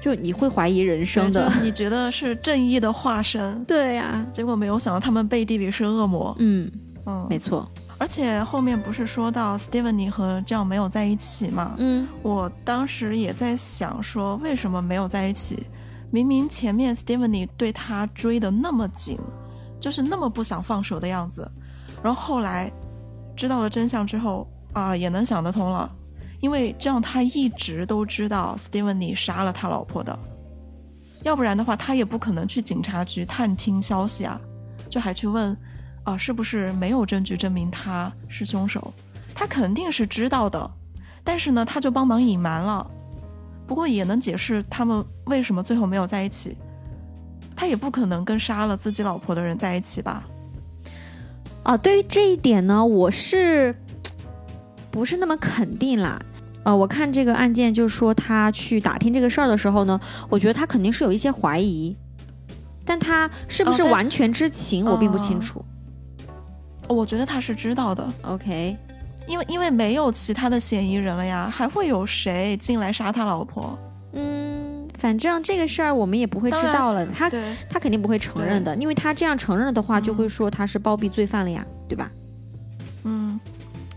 [0.00, 1.50] 就你会怀疑人生的。
[1.62, 6.34] 你觉得是正义的化身， 对呀、结果没有想到他们背地里是恶魔。
[6.38, 6.70] 嗯，
[7.06, 11.74] 嗯，没错，而且后面不是说到 Stephanie 和 John 没有在一起吗？
[11.78, 12.08] 嗯。
[12.22, 15.66] 我当时也在想说，为什么没有在一起？
[16.12, 19.16] 明明前面 Stephanie 对他追得那么紧，
[19.78, 21.48] 就是那么不想放手的样子，
[22.02, 22.72] 然后后来
[23.36, 25.88] 知道了真相之后啊、也能想得通了，
[26.40, 30.18] 因为这样他一直都知道 Stephanie 杀了他老婆的，
[31.22, 34.40] 要不然的话他也不可能去警察局探听消息啊，
[34.88, 35.56] 就还去问
[36.02, 38.92] 啊、是不是没有证据证明他是凶手？
[39.34, 40.70] 他肯定是知道的，
[41.22, 42.90] 但是呢，他就帮忙隐瞒了。
[43.66, 46.56] 不过也能解释他们为什么最后没有在一起。
[47.54, 50.26] 他也不可能跟杀了自己老婆的人在一起吧？
[51.62, 53.76] 啊，对于这一点呢，我是
[54.90, 56.20] 不是那么肯定啦？
[56.64, 59.98] 呃，我看这个案件，就说他去打听这个事儿的时候呢，
[60.28, 61.96] 我觉得他肯定是有一些怀疑，
[62.84, 65.64] 但他是不是完全知情，我并不清哦楚。
[66.88, 68.76] 我觉得他是知道的，OK，
[69.26, 73.78] 因为因为没有其他的嫌疑人了呀，还会有谁进来杀他老婆？
[74.12, 77.30] 嗯，反正这个事儿我们也不会知道了，他，
[77.70, 82.10] 他肯定不会承认的，因为他这样承认的话，就会说他是包庇罪犯了呀，对吧？
[83.04, 83.38] 嗯，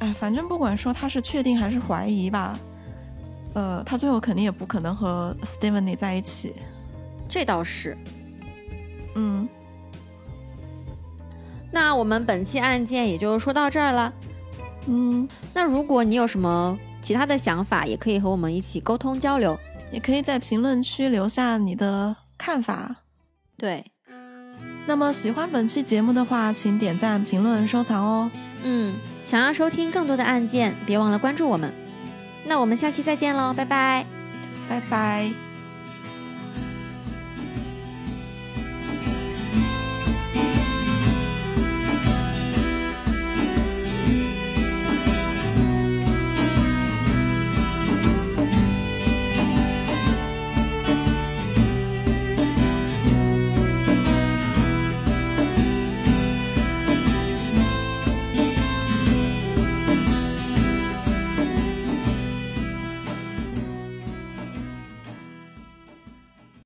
[0.03, 2.59] 哎，反正不管说他是确定还是怀疑吧，
[3.53, 6.53] 呃，他最后肯定也不可能和 Stephanie 在一起。
[7.29, 7.97] 这倒是。
[9.15, 9.47] 嗯，
[11.71, 14.13] 那我们本期案件也就说到这儿了。
[14.87, 19.57] 嗯，那如果你有什么其他的想法，也可以和我们一起沟通交流。
[19.89, 23.03] 也可以在评论区留下你的看法。
[23.57, 23.85] 对，
[24.85, 28.31] 那么喜欢本期节目的话，请点赞、评论、收藏哦。
[28.63, 28.93] 嗯，
[29.25, 31.71] 想要收听更多的案件，别忘了关注我们。
[32.45, 34.05] 那我们下期再见喽，拜拜。
[34.69, 35.52] 拜拜。